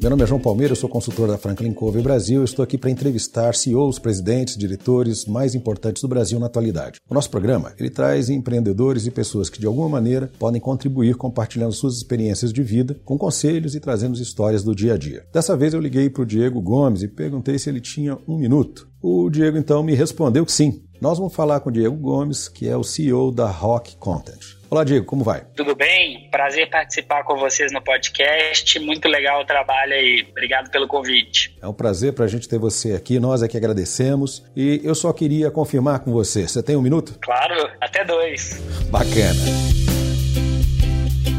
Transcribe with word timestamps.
meu 0.00 0.08
nome 0.08 0.22
é 0.22 0.26
João 0.26 0.40
Palmeira, 0.40 0.72
eu 0.72 0.76
sou 0.76 0.88
consultor 0.88 1.28
da 1.28 1.36
Franklin 1.36 1.74
Covey 1.74 2.02
Brasil 2.02 2.40
e 2.40 2.44
estou 2.46 2.62
aqui 2.62 2.78
para 2.78 2.88
entrevistar 2.88 3.54
CEOs, 3.54 3.98
presidentes, 3.98 4.56
diretores 4.56 5.26
mais 5.26 5.54
importantes 5.54 6.00
do 6.00 6.08
Brasil 6.08 6.40
na 6.40 6.46
atualidade. 6.46 6.98
O 7.06 7.12
nosso 7.12 7.28
programa, 7.28 7.74
ele 7.78 7.90
traz 7.90 8.30
empreendedores 8.30 9.04
e 9.04 9.10
pessoas 9.10 9.50
que 9.50 9.60
de 9.60 9.66
alguma 9.66 9.90
maneira 9.90 10.32
podem 10.38 10.58
contribuir 10.58 11.16
compartilhando 11.16 11.74
suas 11.74 11.96
experiências 11.96 12.50
de 12.50 12.62
vida, 12.62 12.98
com 13.04 13.18
conselhos 13.18 13.74
e 13.74 13.80
trazendo 13.80 14.18
histórias 14.18 14.64
do 14.64 14.74
dia 14.74 14.94
a 14.94 14.96
dia. 14.96 15.26
Dessa 15.34 15.54
vez 15.54 15.74
eu 15.74 15.80
liguei 15.80 16.08
para 16.08 16.22
o 16.22 16.26
Diego 16.26 16.62
Gomes 16.62 17.02
e 17.02 17.08
perguntei 17.08 17.58
se 17.58 17.68
ele 17.68 17.80
tinha 17.80 18.16
um 18.26 18.38
minuto. 18.38 18.88
O 19.02 19.28
Diego 19.28 19.58
então 19.58 19.82
me 19.82 19.94
respondeu 19.94 20.46
que 20.46 20.52
sim. 20.52 20.82
Nós 21.00 21.16
vamos 21.16 21.34
falar 21.34 21.60
com 21.60 21.70
o 21.70 21.72
Diego 21.72 21.96
Gomes, 21.96 22.46
que 22.46 22.68
é 22.68 22.76
o 22.76 22.84
CEO 22.84 23.32
da 23.32 23.46
Rock 23.46 23.96
Content. 23.96 24.58
Olá, 24.68 24.84
Diego, 24.84 25.06
como 25.06 25.24
vai? 25.24 25.46
Tudo 25.56 25.74
bem? 25.74 26.28
Prazer 26.30 26.68
participar 26.68 27.24
com 27.24 27.38
vocês 27.38 27.72
no 27.72 27.80
podcast. 27.82 28.78
Muito 28.78 29.08
legal 29.08 29.40
o 29.40 29.46
trabalho 29.46 29.94
aí. 29.94 30.26
Obrigado 30.30 30.70
pelo 30.70 30.86
convite. 30.86 31.56
É 31.62 31.66
um 31.66 31.72
prazer 31.72 32.12
para 32.12 32.26
a 32.26 32.28
gente 32.28 32.46
ter 32.46 32.58
você 32.58 32.92
aqui. 32.92 33.18
Nós 33.18 33.42
é 33.42 33.48
que 33.48 33.56
agradecemos. 33.56 34.44
E 34.54 34.82
eu 34.84 34.94
só 34.94 35.10
queria 35.10 35.50
confirmar 35.50 36.00
com 36.00 36.12
você. 36.12 36.46
Você 36.46 36.62
tem 36.62 36.76
um 36.76 36.82
minuto? 36.82 37.18
Claro, 37.22 37.70
até 37.80 38.04
dois. 38.04 38.60
Bacana. 38.90 39.40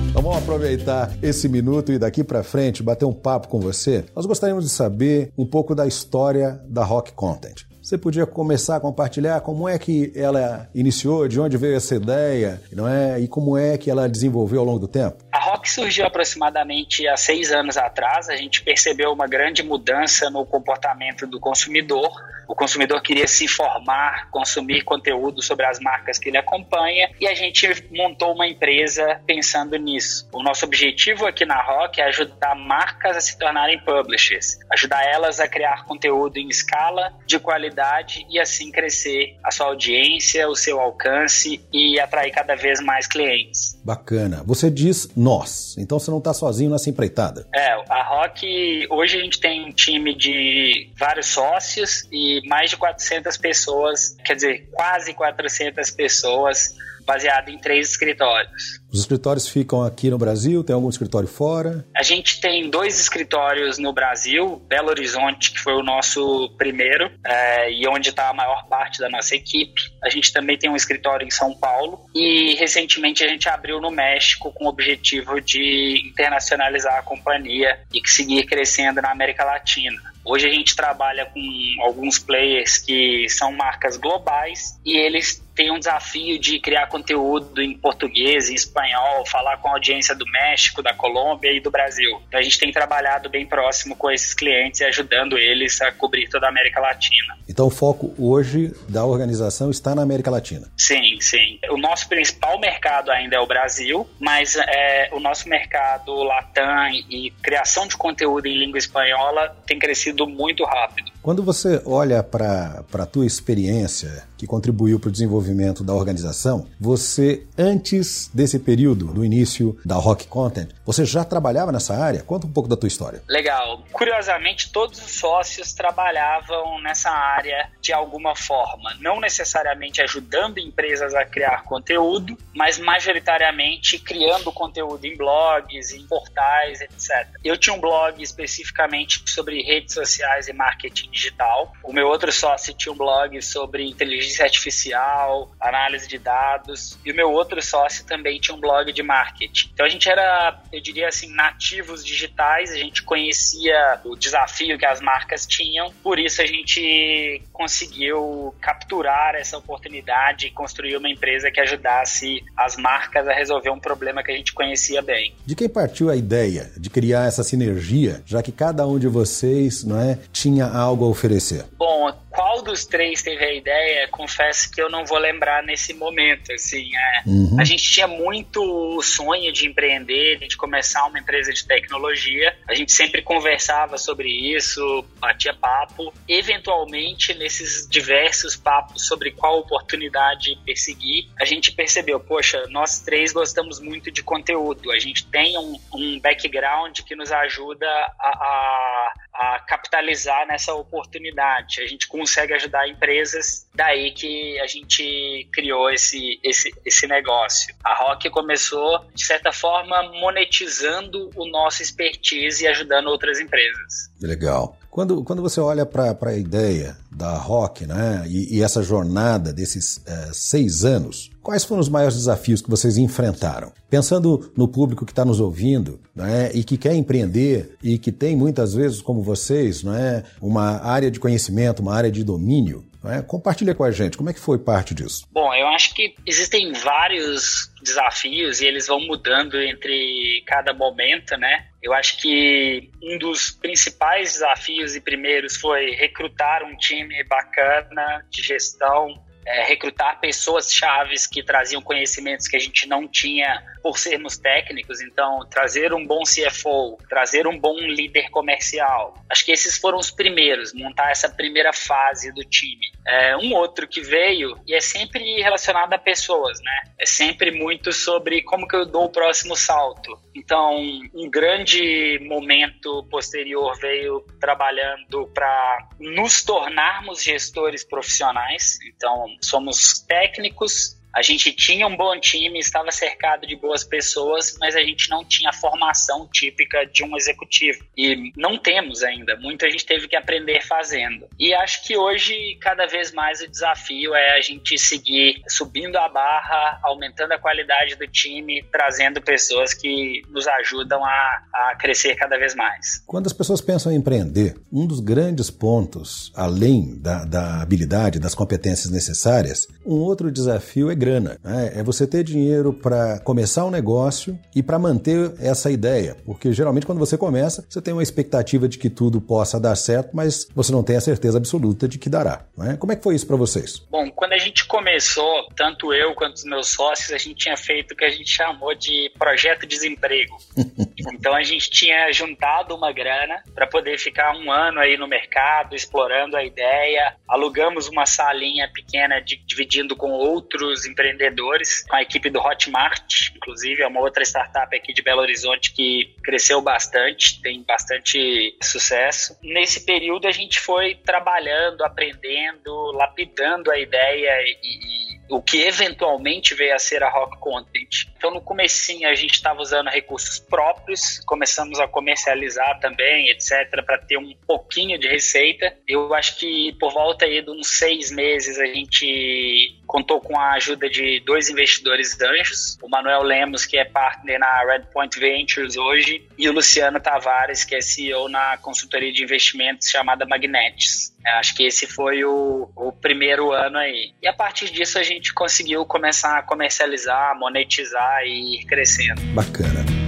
Então 0.09 0.23
vamos 0.23 0.39
aproveitar 0.39 1.11
esse 1.21 1.47
minuto 1.47 1.91
e 1.91 1.99
daqui 1.99 2.23
para 2.23 2.41
frente 2.41 2.81
bater 2.81 3.05
um 3.05 3.13
papo 3.13 3.47
com 3.47 3.59
você. 3.59 4.05
Nós 4.15 4.25
gostaríamos 4.25 4.65
de 4.65 4.71
saber 4.71 5.31
um 5.37 5.45
pouco 5.45 5.75
da 5.75 5.85
história 5.85 6.59
da 6.65 6.83
Rock 6.83 7.11
Content. 7.13 7.69
Você 7.91 7.97
podia 7.97 8.25
começar 8.25 8.77
a 8.77 8.79
compartilhar 8.79 9.41
como 9.41 9.67
é 9.67 9.77
que 9.77 10.13
ela 10.15 10.69
iniciou, 10.73 11.27
de 11.27 11.37
onde 11.41 11.57
veio 11.57 11.75
essa 11.75 11.93
ideia, 11.93 12.61
não 12.71 12.87
é? 12.87 13.19
E 13.19 13.27
como 13.27 13.57
é 13.57 13.77
que 13.77 13.91
ela 13.91 14.07
desenvolveu 14.07 14.61
ao 14.61 14.65
longo 14.65 14.79
do 14.79 14.87
tempo? 14.87 15.17
A 15.29 15.39
Rock 15.39 15.69
surgiu 15.69 16.05
aproximadamente 16.05 17.05
há 17.05 17.17
seis 17.17 17.51
anos 17.51 17.75
atrás. 17.75 18.29
A 18.29 18.37
gente 18.37 18.63
percebeu 18.63 19.11
uma 19.11 19.27
grande 19.27 19.61
mudança 19.61 20.29
no 20.29 20.45
comportamento 20.45 21.27
do 21.27 21.37
consumidor. 21.37 22.09
O 22.47 22.55
consumidor 22.55 23.01
queria 23.01 23.27
se 23.27 23.43
informar, 23.43 24.29
consumir 24.29 24.83
conteúdo 24.83 25.41
sobre 25.41 25.65
as 25.65 25.79
marcas 25.79 26.17
que 26.17 26.29
ele 26.29 26.37
acompanha 26.37 27.09
e 27.19 27.27
a 27.27 27.33
gente 27.33 27.67
montou 27.91 28.33
uma 28.33 28.47
empresa 28.47 29.19
pensando 29.25 29.75
nisso. 29.77 30.27
O 30.33 30.41
nosso 30.41 30.65
objetivo 30.65 31.25
aqui 31.25 31.45
na 31.45 31.61
Rock 31.61 31.99
é 31.99 32.05
ajudar 32.05 32.55
marcas 32.55 33.17
a 33.17 33.21
se 33.21 33.37
tornarem 33.37 33.79
publishers, 33.83 34.59
ajudar 34.69 35.01
elas 35.05 35.41
a 35.41 35.47
criar 35.47 35.85
conteúdo 35.85 36.37
em 36.37 36.47
escala, 36.49 37.13
de 37.25 37.39
qualidade 37.39 37.80
e 38.29 38.39
assim 38.39 38.71
crescer 38.71 39.35
a 39.43 39.51
sua 39.51 39.67
audiência, 39.67 40.47
o 40.47 40.55
seu 40.55 40.79
alcance 40.79 41.61
e 41.71 41.99
atrair 41.99 42.31
cada 42.31 42.55
vez 42.55 42.79
mais 42.81 43.07
clientes. 43.07 43.79
Bacana. 43.83 44.43
Você 44.45 44.69
diz 44.69 45.09
nós, 45.15 45.75
então 45.77 45.99
você 45.99 46.11
não 46.11 46.19
está 46.19 46.33
sozinho 46.33 46.69
nessa 46.71 46.89
empreitada. 46.89 47.47
É, 47.53 47.71
a 47.89 48.03
Rock, 48.03 48.87
hoje 48.89 49.17
a 49.17 49.23
gente 49.23 49.39
tem 49.39 49.65
um 49.65 49.71
time 49.71 50.15
de 50.15 50.89
vários 50.97 51.27
sócios 51.27 52.07
e 52.11 52.41
mais 52.47 52.69
de 52.69 52.77
400 52.77 53.37
pessoas, 53.37 54.15
quer 54.23 54.35
dizer, 54.35 54.69
quase 54.71 55.13
400 55.13 55.91
pessoas 55.91 56.75
baseado 57.05 57.49
em 57.49 57.57
três 57.57 57.91
escritórios. 57.91 58.81
Os 58.91 58.99
escritórios 58.99 59.47
ficam 59.47 59.83
aqui 59.83 60.09
no 60.09 60.17
Brasil? 60.17 60.63
Tem 60.63 60.73
algum 60.73 60.89
escritório 60.89 61.27
fora? 61.27 61.85
A 61.95 62.03
gente 62.03 62.41
tem 62.41 62.69
dois 62.69 62.99
escritórios 62.99 63.77
no 63.77 63.93
Brasil, 63.93 64.61
Belo 64.67 64.89
Horizonte, 64.89 65.51
que 65.51 65.59
foi 65.59 65.73
o 65.73 65.83
nosso 65.83 66.49
primeiro, 66.57 67.09
é, 67.25 67.71
e 67.71 67.87
onde 67.87 68.09
está 68.09 68.29
a 68.29 68.33
maior 68.33 68.67
parte 68.67 68.99
da 68.99 69.09
nossa 69.09 69.35
equipe. 69.35 69.81
A 70.03 70.09
gente 70.09 70.33
também 70.33 70.57
tem 70.57 70.69
um 70.69 70.75
escritório 70.75 71.25
em 71.25 71.31
São 71.31 71.53
Paulo 71.53 72.05
e 72.13 72.55
recentemente 72.55 73.23
a 73.23 73.27
gente 73.27 73.47
abriu 73.47 73.79
no 73.79 73.89
México 73.89 74.51
com 74.51 74.65
o 74.65 74.69
objetivo 74.69 75.39
de 75.39 76.03
internacionalizar 76.05 76.97
a 76.97 77.01
companhia 77.01 77.79
e 77.93 78.01
seguir 78.09 78.45
crescendo 78.45 79.01
na 79.01 79.11
América 79.11 79.45
Latina. 79.45 80.11
Hoje 80.23 80.47
a 80.47 80.51
gente 80.51 80.75
trabalha 80.75 81.25
com 81.25 81.41
alguns 81.81 82.19
players 82.19 82.77
que 82.77 83.27
são 83.29 83.51
marcas 83.51 83.97
globais 83.97 84.79
e 84.85 84.95
eles 84.95 85.41
têm 85.55 85.71
um 85.71 85.79
desafio 85.79 86.39
de 86.39 86.59
criar 86.59 86.87
conteúdo 86.87 87.61
em 87.61 87.77
português, 87.77 88.49
em 88.49 88.55
espanhol, 88.55 89.25
falar 89.25 89.57
com 89.57 89.69
a 89.69 89.73
audiência 89.73 90.15
do 90.15 90.25
México, 90.25 90.81
da 90.81 90.93
Colômbia 90.93 91.51
e 91.51 91.59
do 91.59 91.71
Brasil. 91.71 92.21
Então 92.27 92.39
a 92.39 92.43
gente 92.43 92.59
tem 92.59 92.71
trabalhado 92.71 93.29
bem 93.29 93.45
próximo 93.45 93.95
com 93.95 94.09
esses 94.09 94.33
clientes 94.33 94.81
e 94.81 94.85
ajudando 94.85 95.37
eles 95.37 95.81
a 95.81 95.91
cobrir 95.91 96.29
toda 96.29 96.45
a 96.47 96.49
América 96.49 96.79
Latina. 96.79 97.37
Então 97.47 97.67
o 97.67 97.69
foco 97.69 98.13
hoje 98.17 98.73
da 98.87 99.05
organização 99.05 99.69
está 99.69 99.93
na 99.93 100.01
América 100.01 100.31
Latina. 100.31 100.71
Sim, 100.77 101.19
sim. 101.19 101.59
O 101.69 101.77
nosso 101.77 102.07
principal 102.07 102.59
mercado 102.59 103.11
ainda 103.11 103.35
é 103.35 103.39
o 103.39 103.47
Brasil, 103.47 104.07
mas 104.19 104.55
é, 104.55 105.09
o 105.11 105.19
nosso 105.19 105.47
mercado 105.49 106.13
Latam 106.23 106.89
e 107.09 107.31
criação 107.41 107.87
de 107.87 107.97
conteúdo 107.97 108.47
em 108.47 108.57
língua 108.57 108.77
espanhola 108.77 109.55
tem 109.65 109.77
crescido 109.77 110.27
muito 110.27 110.63
rápido. 110.63 111.10
Quando 111.21 111.43
você 111.43 111.79
olha 111.85 112.23
para 112.23 112.83
a 112.93 113.05
tua 113.05 113.27
experiência 113.27 114.23
que 114.35 114.47
contribuiu 114.47 114.99
para 114.99 115.09
o 115.09 115.11
desenvolvimento 115.11 115.83
da 115.83 115.93
organização, 115.93 116.67
você, 116.79 117.45
antes 117.55 118.27
desse 118.33 118.57
período, 118.57 119.05
do 119.05 119.23
início 119.23 119.79
da 119.85 119.95
Rock 119.97 120.25
Content, 120.25 120.69
você 120.83 121.05
já 121.05 121.23
trabalhava 121.23 121.71
nessa 121.71 121.95
área? 121.95 122.23
Conta 122.23 122.47
um 122.47 122.51
pouco 122.51 122.67
da 122.67 122.75
tua 122.75 122.87
história. 122.87 123.21
Legal. 123.29 123.83
Curiosamente, 123.91 124.71
todos 124.71 124.99
os 124.99 125.11
sócios 125.11 125.73
trabalhavam 125.73 126.81
nessa 126.81 127.11
área 127.11 127.69
de 127.79 127.93
alguma 127.93 128.35
forma, 128.35 128.95
não 128.99 129.19
necessariamente 129.19 130.01
ajudando 130.01 130.57
empresas 130.57 131.13
a 131.13 131.23
criar 131.23 131.63
conteúdo, 131.65 132.35
mas 132.55 132.79
majoritariamente 132.79 133.99
criando 133.99 134.51
conteúdo 134.51 135.05
em 135.05 135.15
blogs, 135.15 135.91
em 135.91 136.03
portais, 136.07 136.81
etc. 136.81 137.27
Eu 137.43 137.55
tinha 137.57 137.75
um 137.75 137.79
blog 137.79 138.19
especificamente 138.23 139.21
sobre 139.29 139.61
redes 139.61 139.93
sociais 139.93 140.47
e 140.47 140.53
marketing 140.53 141.10
digital. 141.11 141.73
O 141.83 141.93
meu 141.93 142.07
outro 142.07 142.31
sócio 142.31 142.73
tinha 142.73 142.91
um 142.91 142.97
blog 142.97 143.41
sobre 143.41 143.87
inteligência 143.87 144.45
artificial, 144.45 145.51
análise 145.59 146.07
de 146.07 146.17
dados, 146.17 146.97
e 147.05 147.11
o 147.11 147.15
meu 147.15 147.31
outro 147.31 147.61
sócio 147.61 148.05
também 148.05 148.39
tinha 148.39 148.55
um 148.55 148.59
blog 148.59 148.91
de 148.91 149.03
marketing. 149.03 149.69
Então 149.73 149.85
a 149.85 149.89
gente 149.89 150.09
era, 150.09 150.59
eu 150.71 150.81
diria 150.81 151.07
assim, 151.07 151.33
nativos 151.33 152.03
digitais, 152.05 152.71
a 152.71 152.77
gente 152.77 153.03
conhecia 153.03 153.99
o 154.05 154.15
desafio 154.15 154.77
que 154.77 154.85
as 154.85 155.01
marcas 155.01 155.45
tinham, 155.45 155.91
por 156.01 156.19
isso 156.19 156.41
a 156.41 156.45
gente 156.45 157.41
conseguiu 157.51 158.55
capturar 158.61 159.35
essa 159.35 159.57
oportunidade 159.57 160.47
e 160.47 160.51
construir 160.51 160.95
uma 160.97 161.09
empresa 161.09 161.51
que 161.51 161.59
ajudasse 161.59 162.43
as 162.55 162.75
marcas 162.77 163.27
a 163.27 163.33
resolver 163.33 163.69
um 163.69 163.79
problema 163.79 164.23
que 164.23 164.31
a 164.31 164.35
gente 164.35 164.53
conhecia 164.53 165.01
bem. 165.01 165.33
De 165.45 165.55
quem 165.55 165.69
partiu 165.69 166.09
a 166.09 166.15
ideia 166.15 166.71
de 166.77 166.89
criar 166.89 167.27
essa 167.27 167.43
sinergia, 167.43 168.21
já 168.25 168.41
que 168.41 168.51
cada 168.51 168.87
um 168.87 168.97
de 168.97 169.07
vocês, 169.07 169.83
não 169.83 169.99
é, 169.99 170.17
tinha 170.31 170.65
algo 170.65 171.00
a 171.05 171.09
oferecer? 171.09 171.65
Bom, 171.77 172.13
qual 172.31 172.61
dos 172.61 172.85
três 172.85 173.21
teve 173.21 173.43
a 173.43 173.53
ideia, 173.53 174.07
confesso 174.07 174.71
que 174.71 174.81
eu 174.81 174.89
não 174.89 175.05
vou 175.05 175.17
lembrar 175.17 175.61
nesse 175.63 175.93
momento. 175.93 176.51
Assim, 176.53 176.89
é, 176.95 177.29
uhum. 177.29 177.57
A 177.59 177.63
gente 177.63 177.83
tinha 177.83 178.07
muito 178.07 179.01
sonho 179.01 179.51
de 179.51 179.67
empreender, 179.67 180.37
de 180.47 180.55
começar 180.55 181.05
uma 181.05 181.19
empresa 181.19 181.51
de 181.51 181.65
tecnologia. 181.67 182.55
A 182.67 182.73
gente 182.73 182.93
sempre 182.93 183.21
conversava 183.21 183.97
sobre 183.97 184.29
isso, 184.29 185.05
batia 185.19 185.53
papo. 185.53 186.13
Eventualmente, 186.27 187.33
nesses 187.33 187.87
diversos 187.87 188.55
papos 188.55 189.05
sobre 189.05 189.31
qual 189.31 189.59
oportunidade 189.59 190.57
perseguir, 190.65 191.27
a 191.39 191.43
gente 191.43 191.71
percebeu, 191.73 192.19
poxa, 192.19 192.65
nós 192.69 192.99
três 192.99 193.33
gostamos 193.33 193.79
muito 193.79 194.09
de 194.09 194.23
conteúdo. 194.23 194.91
A 194.91 194.99
gente 194.99 195.25
tem 195.25 195.57
um, 195.57 195.77
um 195.93 196.19
background 196.19 196.99
que 197.01 197.15
nos 197.15 197.31
ajuda 197.31 197.85
a, 197.87 198.29
a, 198.29 199.13
a 199.33 199.59
capitalizar 199.59 200.47
nessa 200.47 200.73
oportunidade. 200.73 201.81
A 201.81 201.87
gente 201.87 202.07
consegue 202.21 202.53
ajudar 202.53 202.87
empresas, 202.87 203.65
daí 203.73 204.11
que 204.11 204.59
a 204.59 204.67
gente 204.67 205.47
criou 205.51 205.89
esse, 205.89 206.39
esse, 206.43 206.71
esse 206.85 207.07
negócio. 207.07 207.73
A 207.83 207.95
Rock 207.95 208.29
começou, 208.29 209.03
de 209.15 209.25
certa 209.25 209.51
forma, 209.51 210.03
monetizando 210.19 211.31
o 211.35 211.47
nosso 211.47 211.81
expertise 211.81 212.63
e 212.63 212.67
ajudando 212.67 213.07
outras 213.07 213.39
empresas. 213.39 214.11
Legal. 214.21 214.77
Quando, 214.91 215.23
quando 215.23 215.41
você 215.41 215.59
olha 215.59 215.83
para 215.83 216.15
a 216.29 216.37
ideia 216.37 216.95
da 217.21 217.37
Rock 217.37 217.85
né, 217.85 218.25
e, 218.27 218.57
e, 218.57 218.63
essa 218.63 218.81
jornada 218.81 219.53
desses 219.53 220.01
é, 220.07 220.29
seis 220.33 220.83
anos, 220.83 221.29
quais 221.43 221.63
foram 221.63 221.79
os 221.79 221.87
maiores 221.87 222.17
desafios 222.17 222.63
que 222.63 222.69
vocês 222.69 222.97
enfrentaram? 222.97 223.71
Pensando 223.87 224.51
no 224.57 224.67
público 224.67 225.05
que 225.05 225.11
está 225.11 225.23
nos 225.23 225.39
ouvindo 225.39 225.99
né, 226.15 226.49
e 226.51 226.63
que 226.63 226.77
quer 226.77 226.95
empreender 226.95 227.75
e 227.83 227.99
que 227.99 228.11
tem 228.11 228.35
muitas 228.35 228.73
vezes, 228.73 229.03
como 229.03 229.21
vocês, 229.21 229.83
né, 229.83 230.23
uma 230.41 230.79
área 230.83 231.11
de 231.11 231.19
conhecimento, 231.19 231.83
uma 231.83 231.93
área 231.93 232.11
de 232.11 232.23
domínio, 232.23 232.83
né? 233.03 233.21
Compartilha 233.21 233.73
com 233.73 233.83
a 233.83 233.91
gente, 233.91 234.17
como 234.17 234.29
é 234.29 234.33
que 234.33 234.39
foi 234.39 234.59
parte 234.59 234.93
disso? 234.93 235.27
Bom, 235.31 235.53
eu 235.53 235.67
acho 235.67 235.93
que 235.93 236.15
existem 236.25 236.71
vários 236.73 237.71
desafios 237.81 238.61
e 238.61 238.65
eles 238.65 238.87
vão 238.87 238.99
mudando 238.99 239.59
entre 239.59 240.43
cada 240.45 240.73
momento, 240.73 241.35
né? 241.37 241.67
Eu 241.81 241.93
acho 241.93 242.17
que 242.17 242.91
um 243.01 243.17
dos 243.17 243.51
principais 243.51 244.33
desafios 244.33 244.95
e 244.95 245.01
primeiros 245.01 245.57
foi 245.57 245.91
recrutar 245.91 246.63
um 246.63 246.75
time 246.77 247.23
bacana 247.23 248.25
de 248.29 248.43
gestão, 248.43 249.07
é, 249.45 249.63
recrutar 249.63 250.19
pessoas 250.19 250.71
chaves 250.71 251.25
que 251.27 251.43
traziam 251.43 251.81
conhecimentos 251.81 252.47
que 252.47 252.55
a 252.55 252.59
gente 252.59 252.87
não 252.87 253.07
tinha 253.07 253.63
por 253.81 253.97
sermos 253.97 254.37
técnicos. 254.37 255.01
Então, 255.01 255.45
trazer 255.49 255.93
um 255.93 256.05
bom 256.05 256.21
CFO, 256.23 256.97
trazer 257.09 257.47
um 257.47 257.57
bom 257.57 257.77
líder 257.79 258.29
comercial. 258.29 259.15
Acho 259.29 259.45
que 259.45 259.51
esses 259.51 259.77
foram 259.77 259.97
os 259.97 260.11
primeiros, 260.11 260.73
montar 260.73 261.11
essa 261.11 261.29
primeira 261.29 261.73
fase 261.73 262.31
do 262.31 262.43
time. 262.43 262.91
É, 263.07 263.35
um 263.37 263.53
outro 263.53 263.87
que 263.87 264.01
veio, 264.01 264.55
e 264.67 264.75
é 264.75 264.81
sempre 264.81 265.41
relacionado 265.41 265.93
a 265.93 265.97
pessoas, 265.97 266.59
né? 266.61 266.81
É 266.99 267.05
sempre 267.05 267.51
muito 267.51 267.91
sobre 267.91 268.43
como 268.43 268.67
que 268.67 268.75
eu 268.75 268.85
dou 268.85 269.05
o 269.05 269.11
próximo 269.11 269.55
salto. 269.55 270.19
Então, 270.35 270.77
um 271.13 271.29
grande 271.29 272.19
momento 272.21 273.03
posterior 273.09 273.77
veio 273.79 274.21
trabalhando 274.39 275.27
para 275.33 275.89
nos 275.99 276.43
tornarmos 276.43 277.23
gestores 277.23 277.83
profissionais. 277.83 278.77
Então, 278.87 279.25
somos 279.41 279.99
técnicos 280.07 281.00
a 281.13 281.21
gente 281.21 281.51
tinha 281.53 281.85
um 281.87 281.95
bom 281.95 282.17
time, 282.19 282.59
estava 282.59 282.91
cercado 282.91 283.45
de 283.45 283.55
boas 283.55 283.83
pessoas, 283.83 284.55
mas 284.59 284.75
a 284.75 284.81
gente 284.81 285.09
não 285.09 285.25
tinha 285.25 285.49
a 285.49 285.53
formação 285.53 286.27
típica 286.31 286.85
de 286.85 287.03
um 287.03 287.15
executivo. 287.17 287.83
E 287.97 288.31
não 288.37 288.57
temos 288.57 289.03
ainda. 289.03 289.35
Muita 289.37 289.69
gente 289.69 289.85
teve 289.85 290.07
que 290.07 290.15
aprender 290.15 290.61
fazendo. 290.65 291.27
E 291.39 291.53
acho 291.53 291.85
que 291.85 291.97
hoje, 291.97 292.57
cada 292.61 292.85
vez 292.87 293.11
mais, 293.11 293.41
o 293.41 293.47
desafio 293.47 294.15
é 294.15 294.37
a 294.37 294.41
gente 294.41 294.77
seguir 294.77 295.41
subindo 295.47 295.97
a 295.97 296.07
barra, 296.07 296.79
aumentando 296.83 297.33
a 297.33 297.39
qualidade 297.39 297.95
do 297.95 298.07
time, 298.07 298.63
trazendo 298.71 299.21
pessoas 299.21 299.73
que 299.73 300.21
nos 300.29 300.47
ajudam 300.47 301.03
a, 301.03 301.43
a 301.53 301.75
crescer 301.75 302.15
cada 302.15 302.37
vez 302.37 302.55
mais. 302.55 303.03
Quando 303.05 303.27
as 303.27 303.33
pessoas 303.33 303.61
pensam 303.61 303.91
em 303.91 303.95
empreender, 303.95 304.55
um 304.71 304.87
dos 304.87 304.99
grandes 304.99 305.49
pontos, 305.49 306.31
além 306.35 306.97
da, 306.99 307.25
da 307.25 307.61
habilidade, 307.61 308.19
das 308.19 308.33
competências 308.33 308.91
necessárias, 308.91 309.67
um 309.85 309.95
outro 309.95 310.31
desafio 310.31 310.91
é 310.91 310.95
grana. 310.95 311.37
Né? 311.43 311.73
É 311.75 311.83
você 311.83 312.07
ter 312.07 312.23
dinheiro 312.23 312.73
para 312.73 313.19
começar 313.19 313.65
um 313.65 313.71
negócio 313.71 314.37
e 314.55 314.61
para 314.61 314.79
manter 314.79 315.33
essa 315.39 315.71
ideia. 315.71 316.15
Porque 316.25 316.51
geralmente 316.53 316.85
quando 316.85 316.99
você 316.99 317.17
começa, 317.17 317.65
você 317.67 317.81
tem 317.81 317.93
uma 317.93 318.03
expectativa 318.03 318.67
de 318.67 318.77
que 318.77 318.89
tudo 318.89 319.21
possa 319.21 319.59
dar 319.59 319.75
certo, 319.75 320.11
mas 320.13 320.47
você 320.53 320.71
não 320.71 320.83
tem 320.83 320.95
a 320.95 321.01
certeza 321.01 321.37
absoluta 321.37 321.87
de 321.87 321.97
que 321.97 322.09
dará. 322.09 322.45
Né? 322.57 322.77
Como 322.77 322.91
é 322.91 322.95
que 322.95 323.03
foi 323.03 323.15
isso 323.15 323.27
para 323.27 323.35
vocês? 323.35 323.79
Bom, 323.89 324.09
quando 324.11 324.33
a 324.33 324.37
gente 324.37 324.65
começou, 324.65 325.47
tanto 325.55 325.93
eu 325.93 326.13
quanto 326.13 326.35
os 326.35 326.43
meus 326.43 326.67
sócios, 326.67 327.11
a 327.11 327.17
gente 327.17 327.35
tinha 327.35 327.57
feito 327.57 327.91
o 327.91 327.95
que 327.95 328.05
a 328.05 328.09
gente 328.09 328.29
chamou 328.29 328.73
de 328.75 329.11
projeto 329.17 329.65
desemprego. 329.65 330.37
então 331.13 331.35
a 331.35 331.43
gente 331.43 331.69
tinha 331.69 332.11
juntado 332.11 332.75
uma 332.75 332.91
grana 332.91 333.41
para 333.53 333.67
poder 333.67 333.97
ficar 333.97 334.35
um 334.35 334.51
ano 334.51 334.79
aí 334.79 334.97
no 334.97 335.07
mercado, 335.07 335.75
explorando 335.75 336.37
a 336.37 336.43
ideia. 336.43 337.15
Alugamos 337.27 337.87
uma 337.87 338.05
salinha 338.05 338.69
pequena 338.71 339.19
de, 339.19 339.37
dividindo 339.71 339.95
com 339.95 340.11
outros 340.11 340.85
empreendedores, 340.85 341.83
com 341.87 341.95
a 341.95 342.01
equipe 342.01 342.29
do 342.29 342.39
Hotmart, 342.39 343.31
inclusive 343.33 343.81
é 343.81 343.87
uma 343.87 344.01
outra 344.01 344.21
startup 344.23 344.75
aqui 344.75 344.93
de 344.93 345.01
Belo 345.01 345.21
Horizonte 345.21 345.73
que 345.73 346.13
cresceu 346.21 346.61
bastante, 346.61 347.41
tem 347.41 347.63
bastante 347.63 348.57
sucesso. 348.61 349.37
Nesse 349.41 349.85
período 349.85 350.27
a 350.27 350.31
gente 350.31 350.59
foi 350.59 350.95
trabalhando, 350.95 351.83
aprendendo, 351.83 352.91
lapidando 352.91 353.71
a 353.71 353.79
ideia 353.79 354.41
e, 354.41 355.20
o 355.31 355.41
que 355.41 355.61
eventualmente 355.61 356.53
veio 356.53 356.75
a 356.75 356.79
ser 356.79 357.01
a 357.03 357.09
Rock 357.09 357.39
Content. 357.39 358.05
Então 358.17 358.31
no 358.31 358.41
comecinho 358.41 359.07
a 359.07 359.15
gente 359.15 359.33
estava 359.33 359.61
usando 359.61 359.87
recursos 359.87 360.39
próprios, 360.39 361.19
começamos 361.25 361.79
a 361.79 361.87
comercializar 361.87 362.79
também, 362.79 363.29
etc, 363.29 363.83
para 363.85 363.97
ter 363.97 364.17
um 364.17 364.35
pouquinho 364.45 364.99
de 364.99 365.07
receita. 365.07 365.73
Eu 365.87 366.13
acho 366.13 366.37
que 366.37 366.75
por 366.79 366.91
volta 366.91 367.25
aí 367.25 367.41
de 367.41 367.49
uns 367.49 367.77
seis 367.77 368.11
meses 368.11 368.59
a 368.59 368.65
gente 368.65 369.79
contou 369.87 370.21
com 370.21 370.39
a 370.39 370.53
ajuda 370.53 370.89
de 370.89 371.19
dois 371.21 371.49
investidores 371.49 372.19
anjos, 372.21 372.77
o 372.81 372.89
Manuel 372.89 373.23
Lemos, 373.23 373.65
que 373.65 373.77
é 373.77 373.85
partner 373.85 374.39
na 374.39 374.63
Redpoint 374.65 375.17
Ventures 375.19 375.75
hoje, 375.75 376.25
e 376.37 376.47
o 376.47 376.53
Luciano 376.53 376.99
Tavares, 376.99 377.65
que 377.65 377.75
é 377.75 377.81
CEO 377.81 378.29
na 378.29 378.57
consultoria 378.57 379.11
de 379.11 379.23
investimentos 379.23 379.89
chamada 379.89 380.25
Magnetis. 380.25 381.13
Acho 381.25 381.55
que 381.55 381.65
esse 381.65 381.87
foi 381.87 382.23
o, 382.23 382.69
o 382.75 382.91
primeiro 382.91 383.51
ano 383.51 383.77
aí. 383.77 384.13
E 384.21 384.27
a 384.27 384.33
partir 384.33 384.71
disso 384.71 384.97
a 384.97 385.03
gente 385.03 385.33
conseguiu 385.33 385.85
começar 385.85 386.37
a 386.37 386.43
comercializar, 386.43 387.37
monetizar 387.37 388.23
e 388.23 388.61
ir 388.61 388.65
crescendo. 388.65 389.21
Bacana. 389.33 390.00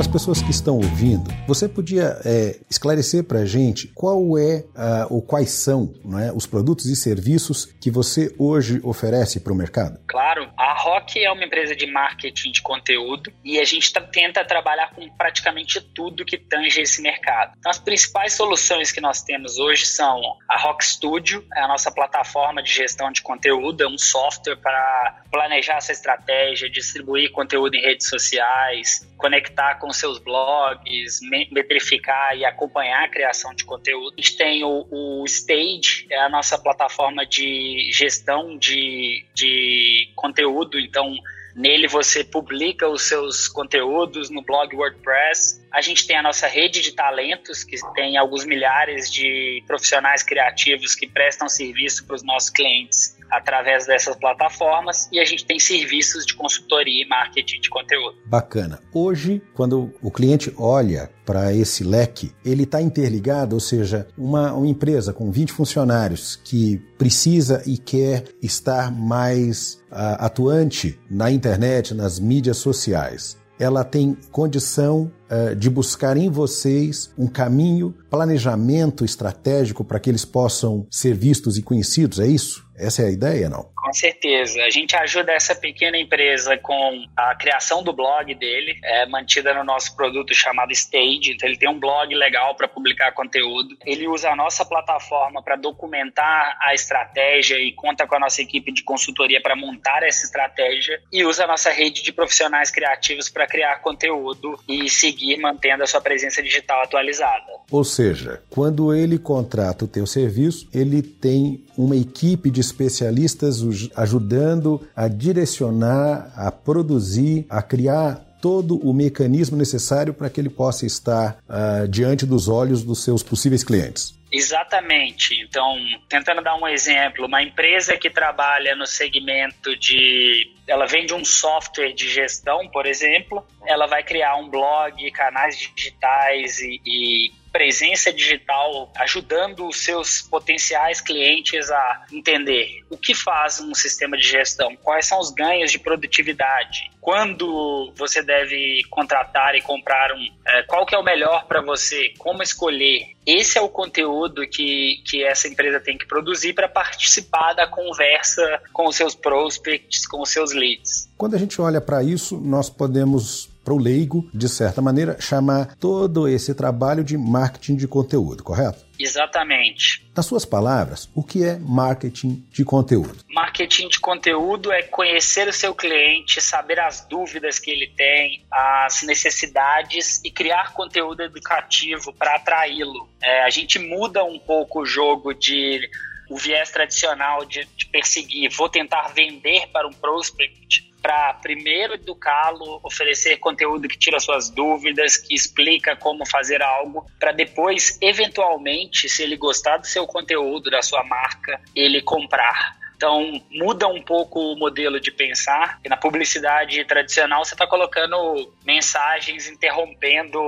Para 0.00 0.06
as 0.06 0.12
pessoas 0.12 0.40
que 0.40 0.50
estão 0.50 0.76
ouvindo, 0.76 1.30
você 1.46 1.68
podia 1.68 2.18
é, 2.24 2.58
esclarecer 2.70 3.22
para 3.22 3.40
a 3.40 3.44
gente 3.44 3.86
qual 3.88 4.38
é 4.38 4.64
uh, 4.74 5.14
ou 5.14 5.20
quais 5.20 5.50
são 5.50 5.92
é, 6.24 6.32
os 6.32 6.46
produtos 6.46 6.86
e 6.86 6.96
serviços 6.96 7.66
que 7.66 7.90
você 7.90 8.34
hoje 8.38 8.80
oferece 8.82 9.40
para 9.40 9.52
o 9.52 9.54
mercado? 9.54 10.00
Claro, 10.08 10.50
a 10.56 10.72
Rock 10.72 11.22
é 11.22 11.30
uma 11.30 11.44
empresa 11.44 11.76
de 11.76 11.86
marketing 11.86 12.50
de 12.50 12.62
conteúdo 12.62 13.30
e 13.44 13.60
a 13.60 13.64
gente 13.66 13.92
tenta 14.10 14.42
trabalhar 14.42 14.90
com 14.94 15.06
praticamente 15.18 15.82
tudo 15.94 16.24
que 16.24 16.38
tange 16.38 16.80
esse 16.80 17.02
mercado. 17.02 17.52
Então, 17.58 17.68
as 17.68 17.78
principais 17.78 18.32
soluções 18.32 18.90
que 18.90 19.02
nós 19.02 19.22
temos 19.22 19.58
hoje 19.58 19.84
são 19.84 20.18
a 20.48 20.58
Rock 20.58 20.82
Studio, 20.82 21.44
é 21.54 21.60
a 21.60 21.68
nossa 21.68 21.92
plataforma 21.92 22.62
de 22.62 22.72
gestão 22.72 23.12
de 23.12 23.20
conteúdo, 23.20 23.82
é 23.82 23.86
um 23.86 23.98
software 23.98 24.56
para 24.56 25.24
planejar 25.30 25.76
essa 25.76 25.92
estratégia, 25.92 26.70
distribuir 26.70 27.30
conteúdo 27.32 27.74
em 27.74 27.82
redes 27.82 28.08
sociais, 28.08 29.06
conectar 29.18 29.74
com 29.74 29.89
seus 29.92 30.18
blogs, 30.18 31.20
metrificar 31.50 32.36
e 32.36 32.44
acompanhar 32.44 33.04
a 33.04 33.08
criação 33.08 33.54
de 33.54 33.64
conteúdo. 33.64 34.14
A 34.18 34.20
gente 34.20 34.36
tem 34.36 34.64
o, 34.64 34.86
o 34.90 35.24
Stage, 35.26 36.06
é 36.10 36.20
a 36.20 36.28
nossa 36.28 36.58
plataforma 36.58 37.26
de 37.26 37.90
gestão 37.92 38.56
de, 38.58 39.24
de 39.34 40.12
conteúdo, 40.14 40.78
então 40.78 41.14
Nele 41.54 41.88
você 41.88 42.22
publica 42.22 42.88
os 42.88 43.02
seus 43.02 43.48
conteúdos 43.48 44.30
no 44.30 44.42
blog 44.42 44.74
WordPress. 44.74 45.60
A 45.72 45.80
gente 45.80 46.06
tem 46.06 46.16
a 46.16 46.22
nossa 46.22 46.46
rede 46.46 46.80
de 46.80 46.92
talentos, 46.92 47.64
que 47.64 47.76
tem 47.94 48.16
alguns 48.16 48.44
milhares 48.44 49.12
de 49.12 49.62
profissionais 49.66 50.22
criativos 50.22 50.94
que 50.94 51.08
prestam 51.08 51.48
serviço 51.48 52.06
para 52.06 52.16
os 52.16 52.22
nossos 52.22 52.50
clientes 52.50 53.19
através 53.30 53.86
dessas 53.86 54.16
plataformas 54.16 55.08
e 55.12 55.18
a 55.20 55.24
gente 55.24 55.44
tem 55.44 55.58
serviços 55.58 56.26
de 56.26 56.34
consultoria 56.34 57.04
e 57.04 57.08
marketing 57.08 57.60
de 57.60 57.70
conteúdo. 57.70 58.18
Bacana. 58.26 58.80
Hoje, 58.92 59.42
quando 59.54 59.92
o 60.02 60.10
cliente 60.10 60.52
olha 60.56 61.10
para 61.24 61.54
esse 61.54 61.84
leque, 61.84 62.32
ele 62.44 62.64
está 62.64 62.82
interligado, 62.82 63.54
ou 63.54 63.60
seja, 63.60 64.08
uma, 64.18 64.52
uma 64.52 64.66
empresa 64.66 65.12
com 65.12 65.30
20 65.30 65.52
funcionários 65.52 66.36
que 66.36 66.78
precisa 66.98 67.62
e 67.66 67.78
quer 67.78 68.24
estar 68.42 68.90
mais 68.90 69.74
uh, 69.90 70.18
atuante 70.18 70.98
na 71.10 71.30
internet, 71.30 71.94
nas 71.94 72.18
mídias 72.18 72.58
sociais 72.58 73.39
ela 73.60 73.84
tem 73.84 74.16
condição 74.32 75.12
uh, 75.30 75.54
de 75.54 75.68
buscar 75.68 76.16
em 76.16 76.30
vocês 76.30 77.10
um 77.16 77.26
caminho, 77.26 77.94
planejamento 78.08 79.04
estratégico 79.04 79.84
para 79.84 80.00
que 80.00 80.08
eles 80.08 80.24
possam 80.24 80.86
ser 80.90 81.14
vistos 81.14 81.58
e 81.58 81.62
conhecidos, 81.62 82.18
é 82.18 82.26
isso? 82.26 82.66
Essa 82.74 83.02
é 83.02 83.06
a 83.06 83.10
ideia, 83.10 83.50
não? 83.50 83.66
Com 83.90 83.94
certeza. 83.94 84.62
A 84.62 84.70
gente 84.70 84.94
ajuda 84.94 85.32
essa 85.32 85.52
pequena 85.52 85.98
empresa 85.98 86.56
com 86.56 87.04
a 87.16 87.34
criação 87.34 87.82
do 87.82 87.92
blog 87.92 88.32
dele, 88.36 88.78
é 88.84 89.04
mantida 89.06 89.52
no 89.52 89.64
nosso 89.64 89.96
produto 89.96 90.32
chamado 90.32 90.70
Stage. 90.70 91.32
Então, 91.32 91.48
ele 91.48 91.58
tem 91.58 91.68
um 91.68 91.78
blog 91.78 92.14
legal 92.14 92.54
para 92.54 92.68
publicar 92.68 93.10
conteúdo. 93.10 93.76
Ele 93.84 94.06
usa 94.06 94.30
a 94.30 94.36
nossa 94.36 94.64
plataforma 94.64 95.42
para 95.42 95.56
documentar 95.56 96.56
a 96.60 96.72
estratégia 96.72 97.58
e 97.58 97.72
conta 97.72 98.06
com 98.06 98.14
a 98.14 98.20
nossa 98.20 98.40
equipe 98.40 98.70
de 98.70 98.84
consultoria 98.84 99.40
para 99.42 99.56
montar 99.56 100.04
essa 100.04 100.24
estratégia. 100.24 101.02
E 101.12 101.24
usa 101.24 101.42
a 101.42 101.48
nossa 101.48 101.70
rede 101.70 102.04
de 102.04 102.12
profissionais 102.12 102.70
criativos 102.70 103.28
para 103.28 103.44
criar 103.48 103.80
conteúdo 103.80 104.56
e 104.68 104.88
seguir 104.88 105.36
mantendo 105.38 105.82
a 105.82 105.86
sua 105.88 106.00
presença 106.00 106.40
digital 106.40 106.82
atualizada. 106.82 107.58
Ou 107.72 107.82
seja, 107.82 108.40
quando 108.50 108.94
ele 108.94 109.18
contrata 109.18 109.84
o 109.84 109.88
teu 109.88 110.06
serviço, 110.06 110.68
ele 110.72 111.02
tem 111.02 111.64
uma 111.76 111.96
equipe 111.96 112.50
de 112.50 112.60
especialistas 112.60 113.62
ajudando 113.94 114.80
a 114.94 115.08
direcionar, 115.08 116.32
a 116.34 116.50
produzir, 116.50 117.46
a 117.48 117.62
criar 117.62 118.26
todo 118.40 118.76
o 118.76 118.92
mecanismo 118.92 119.56
necessário 119.56 120.14
para 120.14 120.30
que 120.30 120.40
ele 120.40 120.48
possa 120.48 120.86
estar 120.86 121.38
uh, 121.48 121.86
diante 121.86 122.24
dos 122.24 122.48
olhos 122.48 122.82
dos 122.82 123.02
seus 123.02 123.22
possíveis 123.22 123.62
clientes. 123.62 124.19
Exatamente. 124.32 125.40
Então, 125.42 125.76
tentando 126.08 126.40
dar 126.40 126.54
um 126.54 126.68
exemplo, 126.68 127.26
uma 127.26 127.42
empresa 127.42 127.96
que 127.96 128.08
trabalha 128.08 128.76
no 128.76 128.86
segmento 128.86 129.76
de. 129.76 130.52
Ela 130.66 130.86
vende 130.86 131.12
um 131.12 131.24
software 131.24 131.92
de 131.92 132.08
gestão, 132.08 132.68
por 132.68 132.86
exemplo, 132.86 133.44
ela 133.66 133.86
vai 133.86 134.04
criar 134.04 134.36
um 134.36 134.48
blog, 134.48 135.10
canais 135.10 135.58
digitais 135.58 136.60
e, 136.60 136.80
e 136.86 137.40
presença 137.52 138.12
digital 138.12 138.90
ajudando 138.96 139.66
os 139.66 139.82
seus 139.82 140.22
potenciais 140.22 141.00
clientes 141.00 141.70
a 141.70 142.06
entender 142.12 142.84
o 142.88 142.96
que 142.96 143.14
faz 143.14 143.60
um 143.60 143.74
sistema 143.74 144.16
de 144.16 144.26
gestão, 144.26 144.76
quais 144.76 145.06
são 145.06 145.18
os 145.18 145.30
ganhos 145.30 145.72
de 145.72 145.78
produtividade, 145.78 146.90
quando 147.00 147.92
você 147.96 148.22
deve 148.22 148.82
contratar 148.90 149.54
e 149.54 149.62
comprar 149.62 150.12
um, 150.12 150.28
é, 150.46 150.62
qual 150.64 150.86
que 150.86 150.94
é 150.94 150.98
o 150.98 151.02
melhor 151.02 151.46
para 151.46 151.60
você, 151.60 152.12
como 152.18 152.42
escolher. 152.42 153.14
Esse 153.26 153.58
é 153.58 153.60
o 153.60 153.68
conteúdo 153.68 154.19
que, 154.28 155.02
que 155.04 155.24
essa 155.24 155.48
empresa 155.48 155.80
tem 155.80 155.98
que 155.98 156.06
produzir 156.06 156.52
para 156.54 156.68
participar 156.68 157.54
da 157.54 157.66
conversa 157.66 158.60
com 158.72 158.86
os 158.86 158.96
seus 158.96 159.14
prospects, 159.14 160.06
com 160.06 160.22
os 160.22 160.30
seus 160.30 160.52
leads. 160.52 161.08
Quando 161.16 161.34
a 161.34 161.38
gente 161.38 161.60
olha 161.60 161.80
para 161.80 162.02
isso, 162.02 162.38
nós 162.38 162.70
podemos 162.70 163.49
para 163.64 163.74
o 163.74 163.78
leigo, 163.78 164.28
de 164.32 164.48
certa 164.48 164.80
maneira, 164.80 165.20
chamar 165.20 165.76
todo 165.76 166.28
esse 166.28 166.54
trabalho 166.54 167.04
de 167.04 167.16
marketing 167.16 167.76
de 167.76 167.86
conteúdo, 167.86 168.42
correto? 168.42 168.84
Exatamente. 168.98 170.06
Nas 170.14 170.26
suas 170.26 170.44
palavras, 170.44 171.08
o 171.14 171.22
que 171.22 171.42
é 171.44 171.58
marketing 171.58 172.44
de 172.50 172.64
conteúdo? 172.64 173.24
Marketing 173.30 173.88
de 173.88 173.98
conteúdo 173.98 174.70
é 174.70 174.82
conhecer 174.82 175.48
o 175.48 175.52
seu 175.52 175.74
cliente, 175.74 176.40
saber 176.40 176.78
as 176.78 177.06
dúvidas 177.06 177.58
que 177.58 177.70
ele 177.70 177.86
tem, 177.96 178.44
as 178.50 179.02
necessidades 179.02 180.20
e 180.22 180.30
criar 180.30 180.72
conteúdo 180.74 181.22
educativo 181.22 182.12
para 182.12 182.36
atraí-lo. 182.36 183.08
É, 183.22 183.44
a 183.44 183.50
gente 183.50 183.78
muda 183.78 184.22
um 184.24 184.38
pouco 184.38 184.82
o 184.82 184.86
jogo 184.86 185.32
de 185.32 185.88
o 186.28 186.36
viés 186.36 186.70
tradicional 186.70 187.44
de, 187.44 187.66
de 187.76 187.86
perseguir, 187.86 188.48
vou 188.56 188.68
tentar 188.68 189.08
vender 189.08 189.66
para 189.72 189.88
um 189.88 189.92
prospect 189.92 190.89
para 191.00 191.34
primeiro 191.34 191.94
educá-lo, 191.94 192.80
oferecer 192.82 193.38
conteúdo 193.38 193.88
que 193.88 193.98
tira 193.98 194.18
suas 194.20 194.50
dúvidas, 194.50 195.16
que 195.16 195.34
explica 195.34 195.96
como 195.96 196.26
fazer 196.26 196.62
algo, 196.62 197.06
para 197.18 197.32
depois, 197.32 197.98
eventualmente, 198.00 199.08
se 199.08 199.22
ele 199.22 199.36
gostar 199.36 199.78
do 199.78 199.86
seu 199.86 200.06
conteúdo, 200.06 200.70
da 200.70 200.82
sua 200.82 201.02
marca, 201.04 201.60
ele 201.74 202.02
comprar. 202.02 202.79
Então, 203.00 203.40
muda 203.50 203.88
um 203.88 204.02
pouco 204.02 204.38
o 204.38 204.58
modelo 204.58 205.00
de 205.00 205.10
pensar. 205.10 205.80
E 205.82 205.88
na 205.88 205.96
publicidade 205.96 206.84
tradicional, 206.84 207.42
você 207.42 207.54
está 207.54 207.66
colocando 207.66 208.52
mensagens 208.62 209.48
interrompendo 209.48 210.38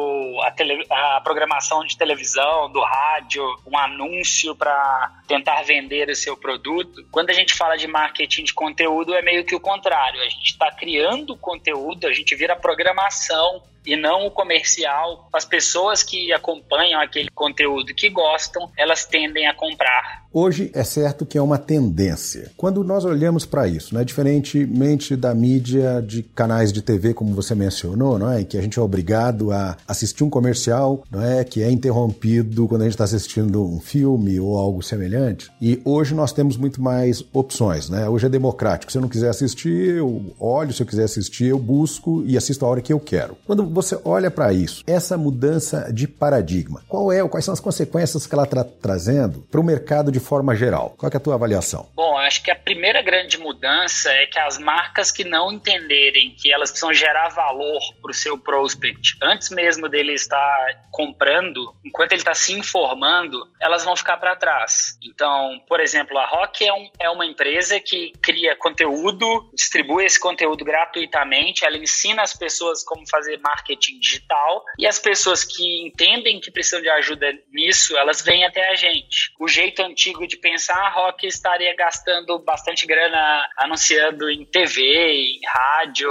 a, 0.43 0.51
tele, 0.51 0.85
a, 0.91 1.19
programação 1.23 1.83
de 1.83 1.97
televisão, 1.97 2.71
do 2.71 2.83
rádio, 2.83 3.43
um 3.67 3.79
anúncio 3.79 4.55
para 4.55 5.11
tentar 5.27 5.63
vender 5.63 6.11
o 6.11 6.15
seu 6.15 6.37
produto. 6.37 7.03
Quando 7.11 7.31
a 7.31 7.33
gente 7.33 7.55
fala 7.55 7.75
de 7.79 7.87
marketing 7.87 8.45
de 8.45 8.53
conteúdo, 8.53 9.15
é 9.15 9.23
meio 9.23 9.47
que 9.47 9.55
o 9.55 9.61
contrário. 9.61 10.21
A 10.21 10.29
gente 10.29 10.51
está 10.51 10.71
criando 10.71 11.35
conteúdo, 11.35 12.07
a 12.07 12.13
gente 12.13 12.37
vira 12.37 12.55
programação 12.55 13.63
e 13.87 13.97
não 13.97 14.27
o 14.27 14.31
comercial. 14.31 15.29
As 15.33 15.45
pessoas 15.45 16.03
que 16.03 16.33
acompanham 16.33 17.01
aquele 17.01 17.31
conteúdo 17.35 17.95
que 17.95 18.09
gostam, 18.09 18.71
elas 18.77 19.05
tendem 19.05 19.47
a 19.47 19.55
comprar. 19.55 20.23
Hoje 20.33 20.71
é 20.75 20.83
certo 20.83 21.27
que 21.27 21.37
é 21.37 21.43
uma 21.43 21.59
tendência. 21.59 22.51
Quando 22.57 22.83
nós 22.83 23.05
olhamos 23.05 23.45
para 23.45 23.69
isso, 23.69 23.95
né, 23.95 24.03
diferentemente 24.03 25.15
da 25.15 25.35
mídia 25.35 26.01
de 26.01 26.23
canais 26.23 26.73
de 26.73 26.81
TV, 26.81 27.13
como 27.13 27.35
você 27.35 27.55
mencionou, 27.55 28.19
não 28.19 28.33
é, 28.33 28.43
que 28.43 28.57
a 28.57 28.63
gente 28.63 28.79
é 28.79 28.83
obrigado 28.83 29.53
a 29.53 29.77
assistir 29.87 30.25
um 30.25 30.31
comercial, 30.31 31.05
não 31.11 31.23
é, 31.23 31.45
que 31.45 31.63
é 31.63 31.71
interrompido 31.71 32.67
quando 32.67 32.81
a 32.81 32.85
gente 32.85 32.95
está 32.95 33.05
assistindo 33.05 33.63
um 33.63 33.79
filme 33.79 34.41
ou 34.41 34.57
algo 34.57 34.83
semelhante. 34.83 35.51
E 35.61 35.83
hoje 35.85 36.15
nós 36.15 36.33
temos 36.33 36.57
muito 36.57 36.81
mais 36.81 37.23
opções, 37.33 37.91
né? 37.91 38.09
Hoje 38.09 38.25
é 38.25 38.29
democrático. 38.31 38.91
Se 38.91 38.97
eu 38.97 39.03
não 39.03 39.09
quiser 39.09 39.29
assistir, 39.29 39.97
eu 39.97 40.35
olho. 40.41 40.73
Se 40.73 40.83
eu 40.83 40.87
quiser 40.87 41.05
assistir, 41.05 41.47
eu 41.47 41.59
busco 41.59 42.23
e 42.27 42.39
assisto 42.39 42.65
a 42.65 42.69
hora 42.69 42.81
que 42.81 42.93
eu 42.93 43.01
quero. 43.01 43.37
Quando 43.47 43.63
você 43.73 44.01
olha 44.05 44.31
para 44.31 44.53
isso, 44.53 44.85
essa 44.87 45.17
mudança 45.17 45.93
de 45.93 46.07
paradigma, 46.07 46.83
qual 46.89 47.13
é, 47.13 47.27
quais 47.29 47.45
são 47.45 47.55
as 47.55 47.61
consequências 47.61 48.27
que 48.27 48.35
ela 48.35 48.45
está 48.45 48.65
trazendo 48.65 49.41
para 49.51 49.61
o 49.61 49.65
mercado 49.65 50.13
de 50.13 50.21
forma 50.21 50.55
geral? 50.55 50.95
Qual 50.99 51.11
é 51.13 51.17
a 51.17 51.21
tua 51.21 51.35
avaliação? 51.35 51.89
Bom, 51.95 52.17
acho 52.19 52.43
que 52.43 52.51
a 52.51 52.57
primeira 52.57 53.03
grande 53.03 53.39
mudança 53.39 54.11
é 54.11 54.27
que 54.27 54.39
as 54.39 54.59
marcas 54.59 55.11
que 55.11 55.25
não 55.25 55.53
entenderem 55.53 56.35
que 56.37 56.53
elas 56.53 56.71
precisam 56.71 56.93
gerar 56.93 57.29
valor 57.29 57.81
para 58.01 58.11
o 58.11 58.15
seu 58.15 58.39
prospect, 58.39 59.17
antes 59.23 59.51
mesmo 59.51 59.89
dele 59.89 60.13
estar 60.15 60.83
comprando, 60.91 61.75
enquanto 61.85 62.13
ele 62.13 62.21
está 62.21 62.35
se 62.35 62.53
informando, 62.53 63.39
elas 63.61 63.85
vão 63.85 63.97
ficar 63.97 64.17
para 64.19 64.37
trás. 64.37 64.99
Então, 65.03 65.61
por 65.69 65.81
exemplo, 65.81 66.19
a 66.19 66.27
Rock 66.27 66.65
é, 66.65 66.73
um, 66.73 66.91
é 66.99 67.11
uma 67.11 67.27
empresa 67.27 67.81
que 67.81 68.13
cria 68.23 68.57
conteúdo, 68.57 69.51
distribui 69.55 70.05
esse 70.05 70.21
conteúdo 70.21 70.65
gratuitamente, 70.65 71.65
ela 71.65 71.77
ensina 71.77 72.23
as 72.23 72.35
pessoas 72.35 72.85
como 72.85 73.09
fazer 73.09 73.39
marketing 73.39 73.62
marketing 73.63 73.99
digital 74.01 74.65
e 74.79 74.87
as 74.87 74.99
pessoas 74.99 75.45
que 75.45 75.87
entendem 75.87 76.41
que 76.41 76.51
precisam 76.51 76.81
de 76.81 76.89
ajuda 76.89 77.33
nisso, 77.53 77.97
elas 77.97 78.21
vêm 78.23 78.45
até 78.45 78.71
a 78.71 78.75
gente. 78.75 79.33
O 79.39 79.49
jeito 79.49 79.81
antigo 79.83 80.27
de 80.27 80.37
pensar, 80.37 80.77
a 80.77 80.91
Rock 80.91 81.27
estaria 81.27 81.75
gastando 81.77 82.39
bastante 82.41 82.87
grana 82.87 83.49
anunciando 83.57 84.29
em 84.29 84.45
TV, 84.45 84.83
em 84.83 85.41
rádio, 85.47 86.11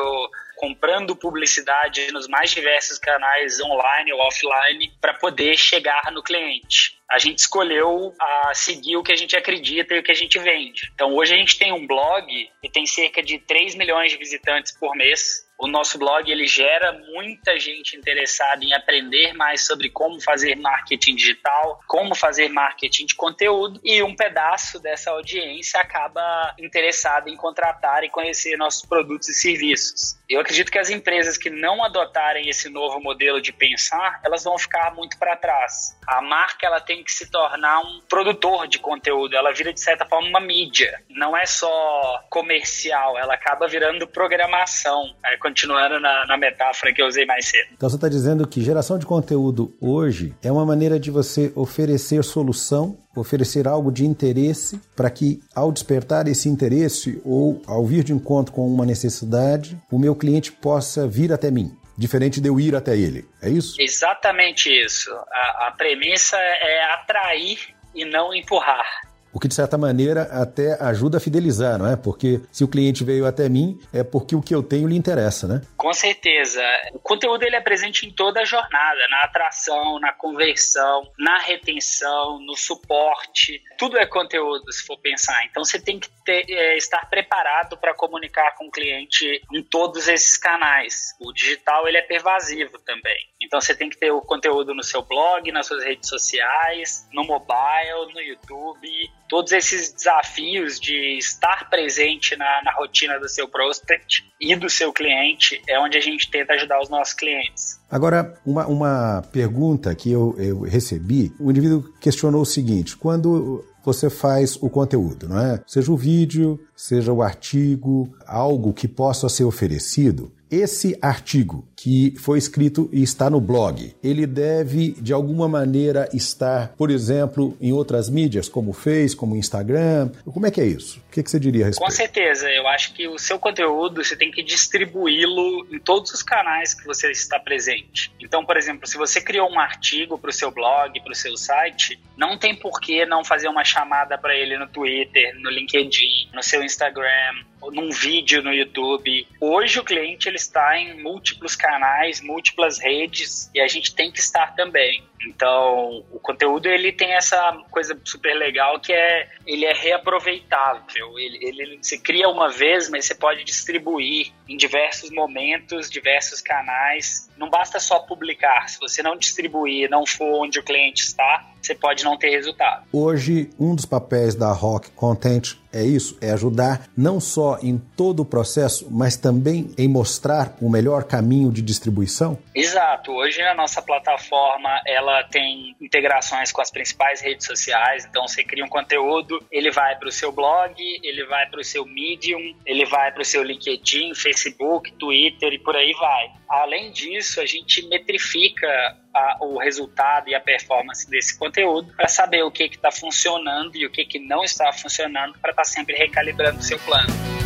comprando 0.56 1.16
publicidade 1.16 2.12
nos 2.12 2.28
mais 2.28 2.52
diversos 2.52 3.00
canais 3.00 3.60
online 3.62 4.14
ou 4.14 4.20
offline 4.20 4.92
para 5.02 5.16
poder 5.16 5.58
chegar 5.58 6.12
no 6.12 6.22
cliente. 6.22 7.00
A 7.10 7.18
gente 7.20 7.40
escolheu 7.40 8.14
a 8.20 8.54
seguir 8.54 8.96
o 8.96 9.04
que 9.04 9.12
a 9.12 9.16
gente 9.16 9.36
acredita 9.36 9.94
e 9.94 10.00
o 10.00 10.04
que 10.04 10.12
a 10.12 10.16
gente 10.16 10.40
vende. 10.40 10.90
Então 10.94 11.14
hoje 11.16 11.34
a 11.34 11.38
gente 11.38 11.58
tem 11.58 11.74
um 11.74 11.86
blog 11.86 12.26
e 12.64 12.70
tem 12.70 12.86
cerca 12.86 13.22
de 13.22 13.40
3 13.40 13.76
milhões 13.76 14.12
de 14.12 14.18
visitantes 14.18 14.72
por 14.78 14.96
mês 14.96 15.46
o 15.62 15.68
nosso 15.68 16.00
blog 16.00 16.30
ele 16.30 16.48
gera 16.48 16.92
muita 17.14 17.60
gente 17.60 17.96
interessada 17.96 18.66
em 18.66 18.74
aprender 18.74 19.34
mais 19.34 19.66
sobre 19.66 19.90
como 19.90 20.20
fazer 20.20 20.56
marketing 20.56 21.16
digital, 21.16 21.80
como 21.88 22.16
fazer 22.16 22.50
marketing 22.50 23.06
de 23.06 23.16
conteúdo 23.16 23.80
e 23.84 24.02
um 24.02 24.16
pedaço 24.16 24.80
dessa 24.80 25.12
audiência 25.12 25.80
acaba 25.80 26.56
interessado 26.60 27.30
em 27.30 27.36
contratar 27.36 28.04
e 28.04 28.10
conhecer 28.10 28.58
nossos 28.58 28.84
produtos 28.84 29.30
e 29.30 29.34
serviços. 29.34 30.20
Eu 30.28 30.40
acredito 30.40 30.72
que 30.72 30.80
as 30.80 30.90
empresas 30.90 31.38
que 31.38 31.50
não 31.50 31.84
adotarem 31.84 32.50
esse 32.50 32.70
novo 32.70 33.00
modelo 33.00 33.42
de 33.42 33.52
pensar, 33.52 34.20
elas 34.24 34.44
vão 34.44 34.58
ficar 34.58 34.96
muito 34.96 35.20
para 35.20 35.36
trás. 35.36 35.98
A 36.08 36.22
marca 36.22 36.66
ela 36.66 36.80
tem 36.80 37.04
que 37.04 37.12
se 37.12 37.30
tornar 37.30 37.82
um 37.82 38.00
produtor 38.10 38.66
de 38.68 38.80
conteúdo, 38.80 39.36
ela 39.36 39.52
vira 39.52 39.74
de 39.74 39.82
certa 39.82 40.06
forma 40.06 40.28
uma 40.28 40.40
mídia. 40.40 41.04
Não 41.10 41.36
é 41.36 41.46
só 41.46 42.24
comercial, 42.30 43.18
ela 43.18 43.34
acaba 43.34 43.68
virando 43.68 44.08
programação. 44.08 45.14
É, 45.26 45.38
continuando 45.52 46.00
na, 46.00 46.26
na 46.26 46.38
metáfora 46.38 46.94
que 46.94 47.02
eu 47.02 47.08
usei 47.08 47.26
mais 47.26 47.46
cedo. 47.46 47.68
Então 47.74 47.90
você 47.90 47.96
está 47.96 48.08
dizendo 48.08 48.48
que 48.48 48.62
geração 48.62 48.98
de 48.98 49.06
conteúdo 49.06 49.76
hoje 49.80 50.34
é 50.42 50.52
uma 50.52 50.66
maneira 50.66 51.00
de 51.00 51.12
você 51.12 51.52
oferecer 51.56 52.24
solução 52.24 52.98
oferecer 53.14 53.68
algo 53.68 53.92
de 53.92 54.06
interesse 54.06 54.80
para 54.96 55.10
que, 55.10 55.42
ao 55.54 55.70
despertar 55.70 56.30
esse 56.30 56.48
interesse 56.48 57.22
ou 57.26 57.62
ao 57.68 57.86
vir 57.86 58.06
de 58.06 58.14
encontro 58.14 58.54
com 58.54 58.66
uma 58.66 58.86
necessidade, 58.86 59.78
o 59.92 60.00
meu 60.00 60.16
cliente 60.16 60.50
possa 60.50 61.06
vir 61.06 61.34
até 61.34 61.52
mim. 61.52 61.78
Diferente 61.98 62.40
de 62.40 62.48
eu 62.48 62.58
ir 62.58 62.74
até 62.74 62.96
ele. 62.96 63.28
É 63.42 63.50
isso? 63.50 63.76
Exatamente 63.82 64.70
isso. 64.70 65.12
A, 65.12 65.68
a 65.68 65.72
premissa 65.78 66.38
é 66.38 66.84
atrair 66.94 67.60
e 67.94 68.06
não 68.06 68.34
empurrar. 68.34 69.11
O 69.34 69.40
que, 69.40 69.48
de 69.48 69.54
certa 69.54 69.78
maneira, 69.78 70.24
até 70.24 70.82
ajuda 70.84 71.18
a 71.18 71.22
fidelizar, 71.22 71.78
não 71.78 71.90
é? 71.90 71.96
Porque 71.96 72.42
se 72.52 72.64
o 72.64 72.68
cliente 72.68 73.04
veio 73.04 73.26
até 73.26 73.48
mim, 73.48 73.80
é 73.94 74.04
porque 74.04 74.36
o 74.36 74.42
que 74.42 74.54
eu 74.54 74.62
tenho 74.62 74.88
lhe 74.88 74.96
interessa, 74.96 75.48
né? 75.48 75.62
Com 75.78 75.94
certeza. 75.94 76.62
O 76.94 77.00
conteúdo 77.00 77.44
ele 77.44 77.56
é 77.56 77.62
presente 77.62 78.06
em 78.06 78.12
toda 78.12 78.42
a 78.42 78.46
jornada, 78.46 79.08
na 79.10 79.22
atração, 79.22 80.00
na 80.00 80.12
conversão, 80.12 81.10
na 81.18 81.40
retenção, 81.40 82.40
no 82.40 82.56
suporte. 82.56 83.62
Tudo 83.78 83.98
é 83.98 84.06
conteúdo, 84.06 84.72
se 84.72 84.86
for 84.86 84.98
pensar. 85.00 85.46
Então, 85.46 85.64
você 85.64 85.80
tem 85.80 86.00
que 86.00 86.10
ter, 86.26 86.46
é, 86.50 86.78
estar 86.78 87.10
preparado 87.10 87.78
para 87.78 87.94
comunicar 87.94 88.56
com 88.56 88.68
o 88.68 88.72
cliente 88.72 89.42
em 89.54 89.64
todos 89.64 90.08
esses 90.08 90.38
canais. 90.38 91.16
O 91.20 91.32
digital, 91.32 91.88
ele 91.88 91.98
é 91.98 92.02
pervasivo 92.02 92.78
também. 92.80 93.31
Então 93.42 93.60
você 93.60 93.74
tem 93.74 93.90
que 93.90 93.98
ter 93.98 94.12
o 94.12 94.22
conteúdo 94.22 94.74
no 94.74 94.84
seu 94.84 95.02
blog, 95.02 95.52
nas 95.52 95.66
suas 95.68 95.84
redes 95.84 96.08
sociais, 96.08 97.08
no 97.14 97.24
mobile, 97.24 98.14
no 98.14 98.22
YouTube. 98.22 98.88
Todos 99.28 99.52
esses 99.52 99.92
desafios 99.92 100.80
de 100.80 101.18
estar 101.18 101.70
presente 101.70 102.36
na, 102.36 102.62
na 102.64 102.74
rotina 102.74 103.20
do 103.20 103.28
seu 103.28 103.48
prospect 103.48 104.24
e 104.40 104.56
do 104.56 104.70
seu 104.70 104.94
cliente 104.94 105.62
é 105.68 105.80
onde 105.80 105.98
a 105.98 106.02
gente 106.02 106.30
tenta 106.30 106.54
ajudar 106.54 106.80
os 106.82 106.90
nossos 106.90 107.14
clientes. 107.14 107.82
Agora, 107.90 108.40
uma, 108.46 108.68
uma 108.68 109.22
pergunta 109.32 109.94
que 109.96 110.12
eu, 110.12 110.36
eu 110.38 110.62
recebi, 110.62 111.34
o 111.40 111.50
indivíduo 111.50 111.94
questionou 112.00 112.42
o 112.42 112.46
seguinte: 112.46 112.96
quando 112.96 113.66
você 113.84 114.10
faz 114.10 114.56
o 114.62 114.70
conteúdo, 114.70 115.28
não 115.28 115.40
é? 115.40 115.62
Seja 115.66 115.92
o 115.92 115.98
vídeo, 115.98 116.60
seja 116.76 117.12
o 117.12 117.22
artigo, 117.22 118.14
algo 118.28 118.74
que 118.74 118.88
possa 118.88 119.28
ser 119.28 119.44
oferecido, 119.44 120.32
esse 120.52 120.98
artigo 121.02 121.66
que 121.76 122.14
foi 122.20 122.38
escrito 122.38 122.90
e 122.92 123.02
está 123.02 123.30
no 123.30 123.40
blog, 123.40 123.96
ele 124.04 124.28
deve 124.28 124.92
de 124.92 125.14
alguma 125.14 125.48
maneira 125.48 126.10
estar, 126.14 126.74
por 126.78 126.92
exemplo, 126.92 127.58
em 127.62 127.72
outras 127.72 128.10
mídias 128.10 128.50
como 128.50 128.72
o 128.72 128.74
Face, 128.74 129.16
como 129.16 129.34
o 129.34 129.38
Instagram? 129.38 130.12
Como 130.26 130.46
é 130.46 130.52
que 130.52 130.60
é 130.60 130.66
isso? 130.66 131.00
O 131.08 131.12
que, 131.12 131.24
que 131.24 131.32
você 131.32 131.40
diria 131.40 131.64
a 131.64 131.68
respeito? 131.68 131.88
Com 131.88 131.96
certeza, 131.96 132.50
eu 132.50 132.68
acho 132.68 132.94
que 132.94 133.08
o 133.08 133.18
seu 133.18 133.40
conteúdo 133.40 134.04
você 134.04 134.16
tem 134.16 134.30
que 134.30 134.44
distribuí-lo 134.44 135.66
em 135.72 135.80
todos 135.80 136.12
os 136.12 136.22
canais 136.22 136.74
que 136.74 136.86
você 136.86 137.10
está 137.10 137.40
presente. 137.40 138.12
Então, 138.20 138.46
por 138.46 138.58
exemplo, 138.58 138.86
se 138.86 138.98
você 138.98 139.22
criou 139.22 139.50
um 139.50 139.60
artigo 139.60 140.18
para 140.18 140.30
o 140.30 140.34
seu 140.34 140.52
blog, 140.52 141.00
para 141.00 141.12
o 141.12 141.16
seu 141.16 141.38
site, 141.38 142.00
não 142.18 142.38
tem 142.38 142.56
por 142.56 142.80
que 142.80 143.06
não 143.06 143.24
fazer 143.24 143.48
uma 143.48 143.64
chamada 143.64 144.18
para 144.18 144.36
ele 144.36 144.58
no 144.58 144.68
Twitter, 144.68 145.34
no 145.40 145.50
LinkedIn, 145.50 146.30
no 146.34 146.44
seu 146.44 146.64
Instagram, 146.64 147.46
num 147.70 147.90
vídeo 147.92 148.42
no 148.42 148.54
YouTube. 148.54 149.28
Hoje 149.40 149.80
o 149.80 149.84
cliente 149.84 150.28
ele 150.28 150.38
está 150.38 150.78
em 150.80 151.02
múltiplos 151.02 151.56
canais, 151.56 152.22
múltiplas 152.22 152.80
redes 152.80 153.50
e 153.54 153.60
a 153.62 153.68
gente 153.68 153.94
tem 153.94 154.12
que 154.12 154.20
estar 154.20 154.56
também. 154.56 155.04
Então, 155.28 156.04
o 156.12 156.20
conteúdo 156.20 156.68
ele 156.68 156.92
tem 156.92 157.14
essa 157.14 157.58
coisa 157.70 158.00
super 158.04 158.34
legal 158.34 158.80
que 158.80 158.94
é 158.94 159.28
ele 159.46 159.66
é 159.66 159.74
reaproveitável. 159.74 161.18
Ele, 161.18 161.40
ele 161.42 161.80
se 161.82 162.00
cria 162.00 162.30
uma 162.30 162.50
vez, 162.50 162.90
mas 162.90 163.06
você 163.06 163.16
pode 163.16 163.44
distribuir 163.44 164.32
em 164.48 164.58
diversos 164.58 165.10
momentos, 165.12 165.90
diversos 165.90 166.42
canais. 166.42 167.30
Não 167.38 167.50
basta 167.50 167.80
só 167.80 168.00
publicar. 168.00 168.70
Se 168.70 168.80
você 168.80 169.02
não 169.02 169.18
distribuir, 169.18 169.90
não 169.90 170.06
for 170.06 170.44
onde 170.44 170.60
o 170.60 170.64
cliente 170.64 171.04
está, 171.04 171.46
você 171.62 171.76
pode 171.76 172.04
não 172.04 172.18
ter 172.18 172.30
resultado. 172.30 172.86
Hoje, 172.92 173.50
um 173.60 173.76
dos 173.76 173.86
papéis 173.86 174.36
da 174.36 174.52
Rock 174.52 174.90
Content 174.92 175.56
é 175.74 175.84
isso, 175.84 176.18
é 176.22 176.32
ajudar 176.32 176.88
não 176.98 177.20
só 177.20 177.58
em 177.62 177.78
todo 177.96 178.22
o 178.22 178.26
processo, 178.26 178.88
mas 178.92 179.16
também 179.16 179.72
em 179.78 179.88
mostrar 179.88 180.56
o 180.62 180.70
melhor 180.70 181.06
caminho 181.06 181.52
de 181.52 181.62
distribuição? 181.62 182.38
Exato. 182.54 183.12
Hoje 183.12 183.42
a 183.42 183.56
nossa 183.56 183.82
plataforma, 183.82 184.82
ela 184.86 185.11
tem 185.32 185.76
integrações 185.82 186.52
com 186.52 186.62
as 186.62 186.72
principais 186.72 187.22
redes 187.22 187.46
sociais, 187.46 188.06
então 188.06 188.28
você 188.28 188.44
cria 188.44 188.64
um 188.64 188.70
conteúdo, 188.70 189.44
ele 189.52 189.72
vai 189.72 189.96
para 189.98 190.08
o 190.08 190.12
seu 190.12 190.32
blog, 190.32 190.76
ele 190.78 191.26
vai 191.26 191.48
para 191.48 191.60
o 191.60 191.64
seu 191.64 191.86
Medium, 191.86 192.56
ele 192.66 192.86
vai 192.86 193.12
para 193.12 193.22
o 193.22 193.26
seu 193.26 193.44
LinkedIn, 193.44 194.14
Facebook, 194.16 194.92
Twitter 194.94 195.54
e 195.54 195.60
por 195.60 195.76
aí 195.76 195.94
vai. 195.94 196.32
Além 196.50 196.92
disso, 196.92 197.40
a 197.42 197.46
gente 197.46 197.88
metrifica 197.88 198.68
a, 199.14 199.38
o 199.42 199.58
resultado 199.58 200.30
e 200.30 200.36
a 200.36 200.40
performance 200.40 201.10
desse 201.10 201.38
conteúdo 201.38 201.94
para 201.96 202.08
saber 202.08 202.44
o 202.44 202.52
que 202.52 202.64
está 202.64 202.92
funcionando 202.92 203.76
e 203.76 203.86
o 203.86 203.92
que, 203.92 204.06
que 204.06 204.20
não 204.20 204.44
está 204.44 204.72
funcionando 204.74 205.38
para 205.40 205.52
estar 205.52 205.64
tá 205.64 205.70
sempre 205.70 205.96
recalibrando 205.96 206.60
o 206.60 206.64
seu 206.64 206.80
plano. 206.80 207.41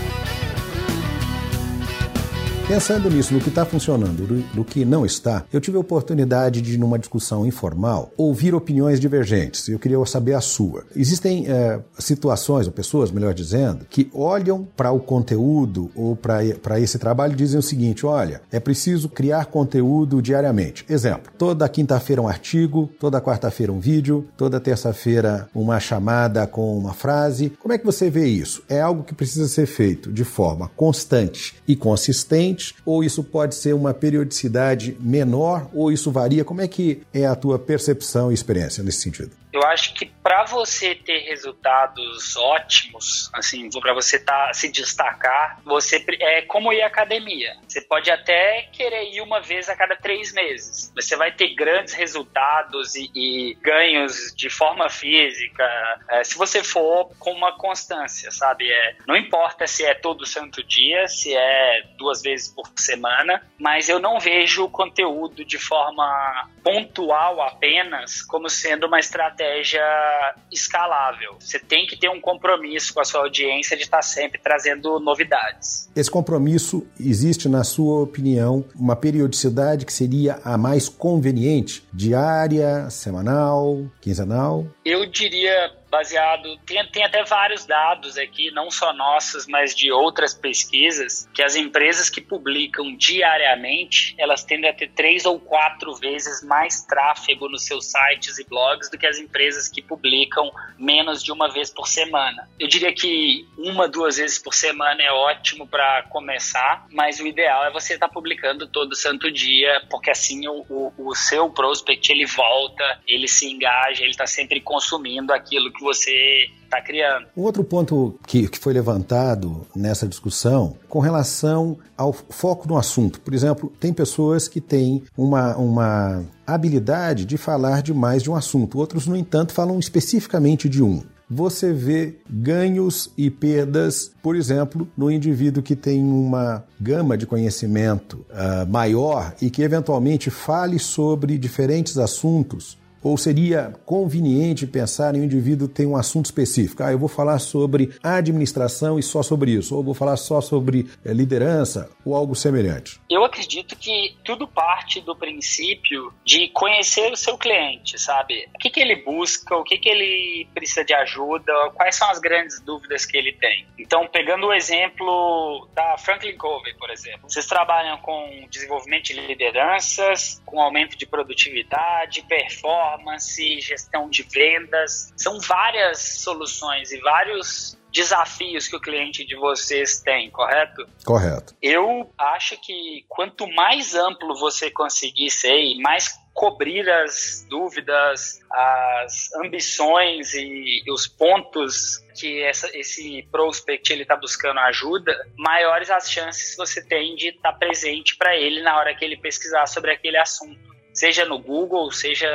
Pensando 2.68 3.12
nisso, 3.12 3.32
no 3.32 3.40
que 3.40 3.50
está 3.50 3.64
funcionando, 3.64 4.26
do 4.52 4.66
que 4.66 4.84
não 4.84 5.06
está, 5.06 5.46
eu 5.54 5.62
tive 5.62 5.78
a 5.78 5.80
oportunidade 5.80 6.64
de, 6.64 6.80
numa 6.80 6.98
discussão 6.98 7.46
informal, 7.46 8.12
ouvir 8.18 8.56
opiniões 8.56 9.00
divergentes. 9.00 9.68
Eu 9.68 9.78
queria 9.78 10.04
saber 10.08 10.34
a 10.34 10.42
sua. 10.42 10.84
Existem 10.96 11.46
é, 11.48 11.80
situações, 12.00 12.66
ou 12.66 12.74
pessoas, 12.74 13.12
melhor 13.12 13.36
dizendo, 13.36 13.86
que 13.88 14.10
olham 14.12 14.68
para 14.76 14.92
o 14.92 15.00
conteúdo 15.00 15.92
ou 15.94 16.16
para 16.16 16.80
esse 16.80 16.98
trabalho 16.98 17.34
e 17.34 17.36
dizem 17.36 17.60
o 17.60 17.64
seguinte: 17.64 18.04
olha, 18.04 18.42
é 18.52 18.60
preciso 18.60 19.10
criar 19.10 19.46
conteúdo 19.46 20.20
diariamente. 20.20 20.84
Exemplo, 20.90 21.32
toda 21.38 21.70
quinta-feira 21.70 22.20
um 22.20 22.28
artigo, 22.28 22.90
toda 23.00 23.22
quarta-feira 23.22 23.72
um 23.72 23.80
vídeo, 23.80 24.28
toda 24.36 24.60
terça-feira 24.60 25.48
uma 25.54 25.80
chamada 25.80 26.48
com 26.48 26.76
uma 26.76 26.96
frase. 26.96 27.52
Como 27.60 27.76
é 27.76 27.78
que 27.78 27.86
você 27.86 28.10
vê 28.10 28.26
isso? 28.26 28.64
É 28.68 28.82
algo 28.82 29.04
que 29.04 29.14
precisa 29.14 29.48
ser 29.48 29.68
feito 29.68 30.12
de 30.12 30.24
forma 30.24 30.72
constante 30.76 31.54
e 31.68 31.76
consistente 31.76 32.55
ou 32.86 33.04
isso 33.04 33.24
pode 33.24 33.56
ser 33.56 33.74
uma 33.74 33.94
periodicidade 33.94 34.96
menor, 35.00 35.70
ou 35.74 35.92
isso 35.92 36.12
varia? 36.12 36.44
Como 36.44 36.62
é 36.62 36.68
que 36.68 37.02
é 37.14 37.26
a 37.26 37.36
tua 37.36 37.58
percepção 37.58 38.32
e 38.32 38.34
experiência 38.34 38.84
nesse 38.84 39.02
sentido? 39.02 39.32
Eu 39.56 39.64
acho 39.64 39.94
que 39.94 40.06
para 40.06 40.44
você 40.44 40.94
ter 40.94 41.20
resultados 41.20 42.36
ótimos, 42.36 43.30
assim, 43.34 43.70
para 43.80 43.94
você 43.94 44.20
tá, 44.20 44.54
se 44.54 44.70
destacar, 44.70 45.62
você 45.64 46.04
é 46.20 46.42
como 46.42 46.74
ir 46.74 46.82
à 46.82 46.88
academia. 46.88 47.56
Você 47.66 47.80
pode 47.80 48.12
até 48.12 48.64
querer 48.74 49.14
ir 49.14 49.22
uma 49.22 49.40
vez 49.40 49.70
a 49.70 49.76
cada 49.76 49.96
três 49.96 50.34
meses. 50.34 50.92
Você 50.94 51.16
vai 51.16 51.32
ter 51.32 51.56
grandes 51.56 51.94
resultados 51.94 52.96
e, 52.96 53.10
e 53.16 53.54
ganhos 53.62 54.34
de 54.36 54.50
forma 54.50 54.90
física 54.90 55.64
é, 56.10 56.24
se 56.24 56.38
você 56.38 56.62
for 56.62 57.10
com 57.18 57.32
uma 57.32 57.58
constância, 57.58 58.32
sabe? 58.32 58.70
É, 58.70 58.96
não 59.08 59.16
importa 59.16 59.66
se 59.68 59.86
é 59.86 59.94
todo 59.94 60.26
santo 60.26 60.62
dia, 60.64 61.08
se 61.08 61.34
é 61.34 61.84
duas 61.98 62.22
vezes 62.22 62.50
por 62.50 62.68
semana, 62.76 63.42
mas 63.58 63.88
eu 63.88 64.00
não 64.00 64.20
vejo 64.20 64.66
o 64.66 64.70
conteúdo 64.70 65.46
de 65.46 65.58
forma 65.58 66.50
pontual 66.62 67.42
apenas 67.42 68.22
como 68.22 68.50
sendo 68.50 68.88
uma 68.88 69.00
estratégia 69.00 69.45
estratégia 69.46 70.36
escalável. 70.52 71.36
Você 71.40 71.60
tem 71.60 71.86
que 71.86 71.96
ter 71.96 72.10
um 72.10 72.20
compromisso 72.20 72.94
com 72.94 73.00
a 73.00 73.06
sua 73.06 73.22
audiência 73.22 73.78
de 73.78 73.84
estar 73.84 74.02
sempre 74.02 74.40
trazendo 74.42 75.00
novidades. 75.00 75.90
Esse 75.96 76.10
compromisso 76.10 76.86
existe, 77.00 77.48
na 77.48 77.64
sua 77.64 78.02
opinião, 78.02 78.66
uma 78.76 78.96
periodicidade 78.96 79.86
que 79.86 79.94
seria 79.94 80.40
a 80.44 80.58
mais 80.58 80.90
conveniente? 80.90 81.84
Diária, 81.94 82.90
semanal, 82.90 83.86
quinzenal? 84.02 84.66
Eu 84.84 85.06
diria 85.06 85.72
baseado. 85.96 86.58
Tem, 86.66 86.86
tem 86.88 87.04
até 87.04 87.24
vários 87.24 87.66
dados 87.66 88.18
aqui, 88.18 88.52
não 88.52 88.70
só 88.70 88.92
nossos, 88.92 89.48
mas 89.48 89.74
de 89.74 89.92
outras 89.92 90.34
pesquisas, 90.34 91.30
que 91.34 91.42
as 91.42 91.56
empresas 91.56 92.10
que 92.10 92.20
publicam 92.20 92.96
diariamente 92.98 94.16
elas 94.18 94.44
tendem 94.44 94.70
a 94.70 94.74
ter 94.74 94.90
três 94.92 95.26
ou 95.26 95.40
quatro 95.40 95.94
vezes 95.96 96.44
mais 96.44 96.84
tráfego 96.84 97.48
nos 97.48 97.66
seus 97.66 97.86
sites 97.86 98.38
e 98.40 98.44
blogs 98.44 98.90
do 98.90 98.98
que 98.98 99.06
as 99.06 99.20
empresas 99.20 99.68
que 99.68 99.82
publicam 99.82 100.52
menos 100.78 101.24
de 101.24 101.32
uma 101.32 101.52
vez 101.52 101.70
por 101.70 101.88
semana. 101.88 102.50
Eu 102.60 102.68
diria 102.68 102.94
que 102.94 103.48
uma, 103.58 103.88
duas 103.88 104.18
vezes 104.18 104.38
por 104.38 104.54
semana 104.54 105.02
é 105.02 105.12
ótimo 105.12 105.68
para 105.68 106.04
começar, 106.04 106.86
mas 106.92 107.20
o 107.20 107.28
ideal 107.28 107.66
é 107.66 107.72
você 107.72 107.94
estar 107.94 108.08
tá 108.08 108.14
publicando 108.14 108.68
todo 108.68 108.96
santo 108.96 109.32
dia, 109.32 109.82
porque 109.90 110.10
assim 110.10 110.48
o, 110.48 110.66
o, 110.70 110.94
o 110.98 111.16
seu 111.16 111.50
prospect 111.50 112.12
ele 112.12 112.26
volta, 112.26 113.00
ele 113.08 113.28
se 113.28 113.50
engaja, 113.50 114.02
ele 114.02 114.12
está 114.12 114.28
sempre 114.28 114.60
consumindo 114.60 115.34
aquilo 115.34 115.72
que 115.72 115.84
você 115.86 116.48
está 116.64 116.82
criando. 116.82 117.28
Um 117.38 117.44
outro 117.44 117.64
ponto 117.64 118.20
que, 118.28 118.48
que 118.48 118.58
foi 118.58 118.74
levantado 118.74 119.66
nessa 119.76 120.08
discussão 120.08 120.76
com 120.90 121.00
relação 121.00 121.78
ao 121.96 122.12
foco 122.12 122.68
no 122.68 122.78
assunto. 122.78 123.22
Por 123.22 123.34
exemplo, 123.34 123.72
tem 123.80 123.94
pessoas 123.94 124.48
que 124.48 124.60
têm 124.60 125.04
uma, 125.16 125.56
uma 125.56 126.26
habilidade 126.46 127.24
de 127.26 127.38
falar 127.38 127.82
de 127.82 127.94
mais 127.94 128.24
de 128.24 128.32
um 128.32 128.36
assunto, 128.36 128.80
outros, 128.80 129.06
no 129.06 129.16
entanto, 129.16 129.54
falam 129.54 129.80
especificamente 129.80 130.68
de 130.68 130.84
um 130.84 131.04
você 131.30 131.74
vê 131.74 132.20
ganhos 132.30 133.12
e 133.18 133.30
perdas, 133.32 134.12
por 134.22 134.36
exemplo, 134.36 134.88
no 134.96 135.10
indivíduo 135.10 135.64
que 135.64 135.76
tem 135.76 136.04
uma 136.04 136.64
gama 136.80 137.18
de 137.18 137.26
conhecimento 137.26 138.26
uh, 138.30 138.70
maior 138.70 139.34
e 139.42 139.50
que 139.50 139.64
eventualmente 139.64 140.30
fale 140.30 140.78
sobre 140.78 141.38
diferentes 141.38 141.98
assuntos 141.98 142.78
ou 143.06 143.16
seria 143.20 143.72
conveniente 143.86 144.66
pensar 144.66 145.14
em 145.14 145.22
um 145.22 145.26
indivíduo 145.26 145.68
ter 145.68 145.86
um 145.86 145.96
assunto 145.96 146.26
específico? 146.26 146.82
Ah, 146.82 146.92
eu 146.92 146.98
vou 146.98 147.08
falar 147.08 147.38
sobre 147.38 147.96
administração 148.02 148.98
e 148.98 149.04
só 149.04 149.22
sobre 149.22 149.52
isso, 149.52 149.76
ou 149.76 149.84
vou 149.84 149.94
falar 149.94 150.18
só 150.18 150.42
sobre 150.42 150.90
é, 151.06 151.14
liderança 151.14 151.88
ou 152.04 152.16
algo 152.16 152.34
semelhante. 152.34 153.00
Eu 153.08 153.24
acredito 153.24 153.76
que 153.76 154.18
tudo 154.24 154.48
parte 154.48 155.02
do 155.02 155.16
princípio 155.16 156.12
de 156.26 156.48
conhecer 156.50 157.12
o 157.12 157.16
seu 157.16 157.38
cliente, 157.38 158.02
sabe? 158.02 158.50
O 158.56 158.58
que, 158.58 158.72
que 158.72 158.80
ele 158.80 158.96
busca, 158.96 159.56
o 159.56 159.64
que, 159.64 159.78
que 159.78 159.88
ele 159.88 160.48
precisa 160.56 160.84
de 160.84 160.96
ajuda, 160.96 161.54
quais 161.76 161.96
são 161.96 162.10
as 162.10 162.18
grandes 162.18 162.60
dúvidas 162.60 163.06
que 163.06 163.16
ele 163.16 163.34
tem. 163.34 163.68
Então, 163.78 164.08
pegando 164.08 164.48
o 164.48 164.54
exemplo 164.54 165.68
da 165.76 165.96
Franklin 166.00 166.36
Covey, 166.38 166.74
por 166.74 166.90
exemplo, 166.90 167.30
vocês 167.30 167.46
trabalham 167.46 168.00
com 168.00 168.48
desenvolvimento 168.50 169.04
de 169.04 169.14
lideranças, 169.14 170.42
com 170.44 170.60
aumento 170.60 170.98
de 170.98 171.06
produtividade, 171.06 172.24
performance 172.24 172.95
performance, 172.96 173.62
gestão 173.62 174.10
de 174.10 174.24
vendas. 174.24 175.14
São 175.18 175.40
várias 175.40 176.00
soluções 176.00 176.92
e 176.92 177.00
vários 177.00 177.78
desafios 177.92 178.68
que 178.68 178.76
o 178.76 178.82
cliente 178.82 179.26
de 179.26 179.36
vocês 179.36 180.02
tem, 180.02 180.30
correto? 180.30 180.86
Correto. 181.06 181.56
Eu 181.62 182.12
acho 182.18 182.60
que 182.62 183.06
quanto 183.08 183.48
mais 183.48 183.96
amplo 183.96 184.36
você 184.36 184.70
conseguir 184.70 185.30
ser 185.30 185.58
e 185.58 185.82
mais 185.82 186.14
cobrir 186.34 186.90
as 186.90 187.48
dúvidas, 187.50 188.42
as 188.52 189.34
ambições 189.36 190.34
e 190.34 190.84
os 190.90 191.08
pontos 191.08 192.04
que 192.20 192.44
essa, 192.44 192.70
esse 192.78 193.26
prospect 193.32 193.94
ele 193.94 194.02
está 194.02 194.18
buscando 194.18 194.60
ajuda, 194.60 195.16
maiores 195.38 195.90
as 195.90 196.12
chances 196.12 196.54
você 196.58 196.86
tem 196.86 197.16
de 197.16 197.30
estar 197.30 197.54
tá 197.54 197.58
presente 197.58 198.18
para 198.18 198.36
ele 198.36 198.62
na 198.62 198.78
hora 198.78 198.94
que 198.94 199.06
ele 199.06 199.16
pesquisar 199.16 199.66
sobre 199.68 199.92
aquele 199.92 200.18
assunto. 200.18 200.75
Seja 200.96 201.26
no 201.26 201.38
Google, 201.38 201.92
seja 201.92 202.28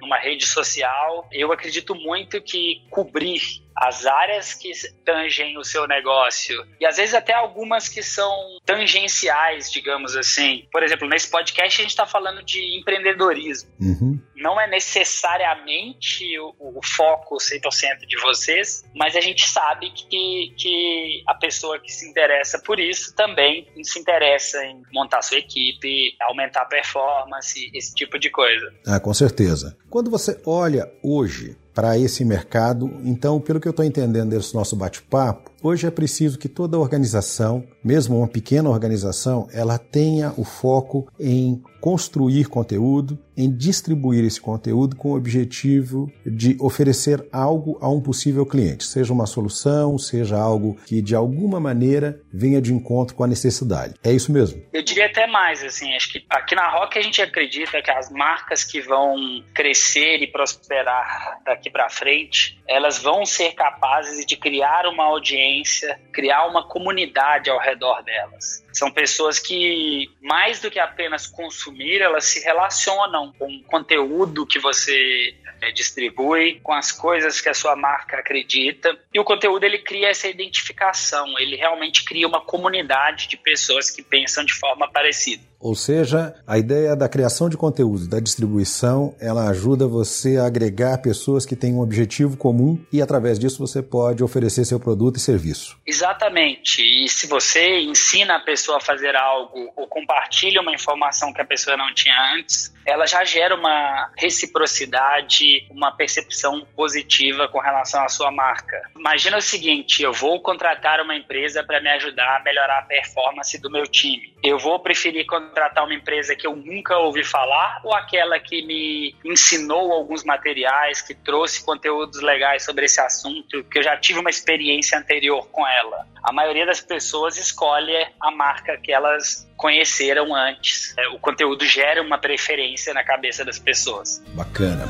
numa 0.00 0.18
rede 0.18 0.46
social. 0.46 1.28
Eu 1.30 1.52
acredito 1.52 1.94
muito 1.94 2.40
que 2.40 2.82
cobrir 2.90 3.40
as 3.76 4.06
áreas 4.06 4.54
que 4.54 4.72
tangem 5.04 5.58
o 5.58 5.62
seu 5.62 5.86
negócio 5.86 6.66
e 6.80 6.86
às 6.86 6.96
vezes 6.96 7.14
até 7.14 7.34
algumas 7.34 7.90
que 7.90 8.02
são 8.02 8.58
tangenciais, 8.64 9.70
digamos 9.70 10.16
assim. 10.16 10.66
Por 10.72 10.82
exemplo, 10.82 11.06
nesse 11.06 11.28
podcast 11.30 11.78
a 11.78 11.82
gente 11.82 11.90
está 11.90 12.06
falando 12.06 12.42
de 12.42 12.78
empreendedorismo. 12.78 13.70
Uhum. 13.78 14.18
Não 14.36 14.60
é 14.60 14.68
necessariamente 14.68 16.38
o, 16.38 16.78
o 16.78 16.80
foco 16.82 17.36
100% 17.36 18.06
de 18.06 18.20
vocês, 18.20 18.84
mas 18.94 19.16
a 19.16 19.20
gente 19.20 19.46
sabe 19.48 19.90
que, 19.90 20.54
que 20.56 21.22
a 21.26 21.34
pessoa 21.34 21.80
que 21.80 21.90
se 21.90 22.08
interessa 22.08 22.58
por 22.58 22.78
isso 22.78 23.14
também 23.14 23.66
se 23.82 23.98
interessa 23.98 24.62
em 24.64 24.82
montar 24.92 25.22
sua 25.22 25.38
equipe, 25.38 26.16
aumentar 26.20 26.62
a 26.62 26.66
performance, 26.66 27.70
esse 27.74 27.94
tipo 27.94 28.18
de 28.18 28.30
coisa. 28.30 28.72
Ah, 28.86 29.00
com 29.00 29.14
certeza. 29.14 29.76
Quando 29.88 30.10
você 30.10 30.40
olha 30.44 30.90
hoje 31.02 31.56
para 31.76 31.98
esse 31.98 32.24
mercado. 32.24 32.90
Então, 33.04 33.38
pelo 33.38 33.60
que 33.60 33.68
eu 33.68 33.70
estou 33.70 33.84
entendendo 33.84 34.30
desse 34.30 34.54
nosso 34.54 34.74
bate-papo, 34.74 35.50
hoje 35.62 35.86
é 35.86 35.90
preciso 35.90 36.38
que 36.38 36.48
toda 36.48 36.78
organização, 36.78 37.62
mesmo 37.84 38.16
uma 38.16 38.26
pequena 38.26 38.70
organização, 38.70 39.46
ela 39.52 39.76
tenha 39.76 40.32
o 40.38 40.44
foco 40.44 41.06
em 41.20 41.62
construir 41.86 42.46
conteúdo, 42.46 43.18
em 43.36 43.54
distribuir 43.54 44.24
esse 44.24 44.40
conteúdo 44.40 44.96
com 44.96 45.10
o 45.10 45.16
objetivo 45.16 46.10
de 46.24 46.56
oferecer 46.58 47.24
algo 47.30 47.78
a 47.80 47.88
um 47.88 48.00
possível 48.00 48.44
cliente, 48.46 48.84
seja 48.84 49.12
uma 49.12 49.26
solução, 49.26 49.98
seja 49.98 50.36
algo 50.36 50.76
que 50.86 51.00
de 51.02 51.14
alguma 51.14 51.60
maneira 51.60 52.20
venha 52.32 52.60
de 52.60 52.72
encontro 52.72 53.14
com 53.14 53.22
a 53.22 53.26
necessidade. 53.26 53.94
É 54.02 54.10
isso 54.10 54.32
mesmo? 54.32 54.60
Eu 54.72 54.82
diria 54.82 55.06
até 55.06 55.26
mais, 55.26 55.62
assim, 55.62 55.94
acho 55.94 56.12
que 56.12 56.24
aqui 56.28 56.54
na 56.54 56.68
Rock 56.70 56.98
a 56.98 57.02
gente 57.02 57.22
acredita 57.22 57.80
que 57.80 57.90
as 57.90 58.10
marcas 58.10 58.64
que 58.64 58.80
vão 58.80 59.14
crescer 59.54 60.22
e 60.22 60.26
prosperar 60.26 61.38
daqui 61.44 61.65
para 61.70 61.88
frente, 61.88 62.58
elas 62.66 62.98
vão 62.98 63.24
ser 63.24 63.52
capazes 63.52 64.24
de 64.24 64.36
criar 64.36 64.86
uma 64.86 65.04
audiência, 65.04 66.00
criar 66.12 66.46
uma 66.46 66.66
comunidade 66.66 67.50
ao 67.50 67.58
redor 67.58 68.02
delas. 68.02 68.65
São 68.76 68.90
pessoas 68.90 69.38
que, 69.38 70.10
mais 70.20 70.60
do 70.60 70.70
que 70.70 70.78
apenas 70.78 71.26
consumir, 71.26 72.02
elas 72.02 72.24
se 72.24 72.40
relacionam 72.40 73.32
com 73.38 73.46
o 73.46 73.62
conteúdo 73.62 74.46
que 74.46 74.58
você 74.58 75.34
é, 75.62 75.70
distribui, 75.70 76.60
com 76.62 76.74
as 76.74 76.92
coisas 76.92 77.40
que 77.40 77.48
a 77.48 77.54
sua 77.54 77.74
marca 77.74 78.18
acredita. 78.18 78.94
E 79.14 79.18
o 79.18 79.24
conteúdo 79.24 79.64
ele 79.64 79.78
cria 79.78 80.10
essa 80.10 80.28
identificação, 80.28 81.26
ele 81.38 81.56
realmente 81.56 82.04
cria 82.04 82.28
uma 82.28 82.42
comunidade 82.42 83.28
de 83.28 83.38
pessoas 83.38 83.90
que 83.90 84.02
pensam 84.02 84.44
de 84.44 84.52
forma 84.52 84.90
parecida. 84.90 85.42
Ou 85.58 85.74
seja, 85.74 86.34
a 86.46 86.58
ideia 86.58 86.94
da 86.94 87.08
criação 87.08 87.48
de 87.48 87.56
conteúdo, 87.56 88.06
da 88.06 88.20
distribuição, 88.20 89.16
ela 89.18 89.48
ajuda 89.48 89.86
você 89.86 90.36
a 90.36 90.46
agregar 90.46 90.98
pessoas 90.98 91.46
que 91.46 91.56
têm 91.56 91.72
um 91.74 91.80
objetivo 91.80 92.36
comum 92.36 92.78
e 92.92 93.00
através 93.00 93.38
disso 93.38 93.58
você 93.58 93.82
pode 93.82 94.22
oferecer 94.22 94.64
seu 94.64 94.78
produto 94.78 95.16
e 95.16 95.20
serviço. 95.20 95.78
Exatamente. 95.86 96.82
E 96.82 97.08
se 97.08 97.26
você 97.26 97.80
ensina 97.80 98.36
a 98.36 98.40
pessoa 98.40 98.65
a 98.74 98.80
fazer 98.80 99.14
algo 99.14 99.72
ou 99.76 99.86
compartilha 99.86 100.60
uma 100.60 100.72
informação 100.72 101.32
que 101.32 101.40
a 101.40 101.44
pessoa 101.44 101.76
não 101.76 101.94
tinha 101.94 102.34
antes, 102.34 102.74
ela 102.86 103.06
já 103.06 103.24
gera 103.24 103.54
uma 103.54 104.10
reciprocidade, 104.16 105.66
uma 105.70 105.90
percepção 105.90 106.64
positiva 106.76 107.48
com 107.48 107.58
relação 107.58 108.02
à 108.04 108.08
sua 108.08 108.30
marca. 108.30 108.80
Imagina 108.96 109.38
o 109.38 109.42
seguinte, 109.42 110.02
eu 110.02 110.12
vou 110.12 110.40
contratar 110.40 111.00
uma 111.00 111.14
empresa 111.14 111.64
para 111.64 111.80
me 111.80 111.88
ajudar 111.90 112.36
a 112.36 112.42
melhorar 112.44 112.78
a 112.78 112.82
performance 112.82 113.60
do 113.60 113.70
meu 113.70 113.86
time. 113.86 114.34
Eu 114.42 114.58
vou 114.58 114.78
preferir 114.78 115.26
contratar 115.26 115.84
uma 115.84 115.94
empresa 115.94 116.36
que 116.36 116.46
eu 116.46 116.54
nunca 116.54 116.96
ouvi 116.98 117.24
falar 117.24 117.80
ou 117.82 117.92
aquela 117.92 118.38
que 118.38 118.64
me 118.64 119.16
ensinou 119.24 119.92
alguns 119.92 120.22
materiais, 120.22 121.02
que 121.02 121.14
trouxe 121.14 121.64
conteúdos 121.64 122.20
legais 122.22 122.64
sobre 122.64 122.84
esse 122.84 123.00
assunto, 123.00 123.64
que 123.64 123.78
eu 123.78 123.82
já 123.82 123.96
tive 123.96 124.20
uma 124.20 124.30
experiência 124.30 124.96
anterior 124.96 125.48
com 125.48 125.66
ela? 125.66 126.06
A 126.22 126.32
maioria 126.32 126.64
das 126.64 126.80
pessoas 126.80 127.36
escolhe 127.36 127.96
a 128.20 128.30
marca 128.30 128.55
que 128.82 128.92
elas 128.92 129.46
conheceram 129.56 130.34
antes. 130.34 130.94
É, 130.98 131.08
o 131.08 131.18
conteúdo 131.18 131.64
gera 131.64 132.02
uma 132.02 132.18
preferência 132.18 132.92
na 132.92 133.04
cabeça 133.04 133.44
das 133.44 133.58
pessoas. 133.58 134.22
Bacana. 134.34 134.84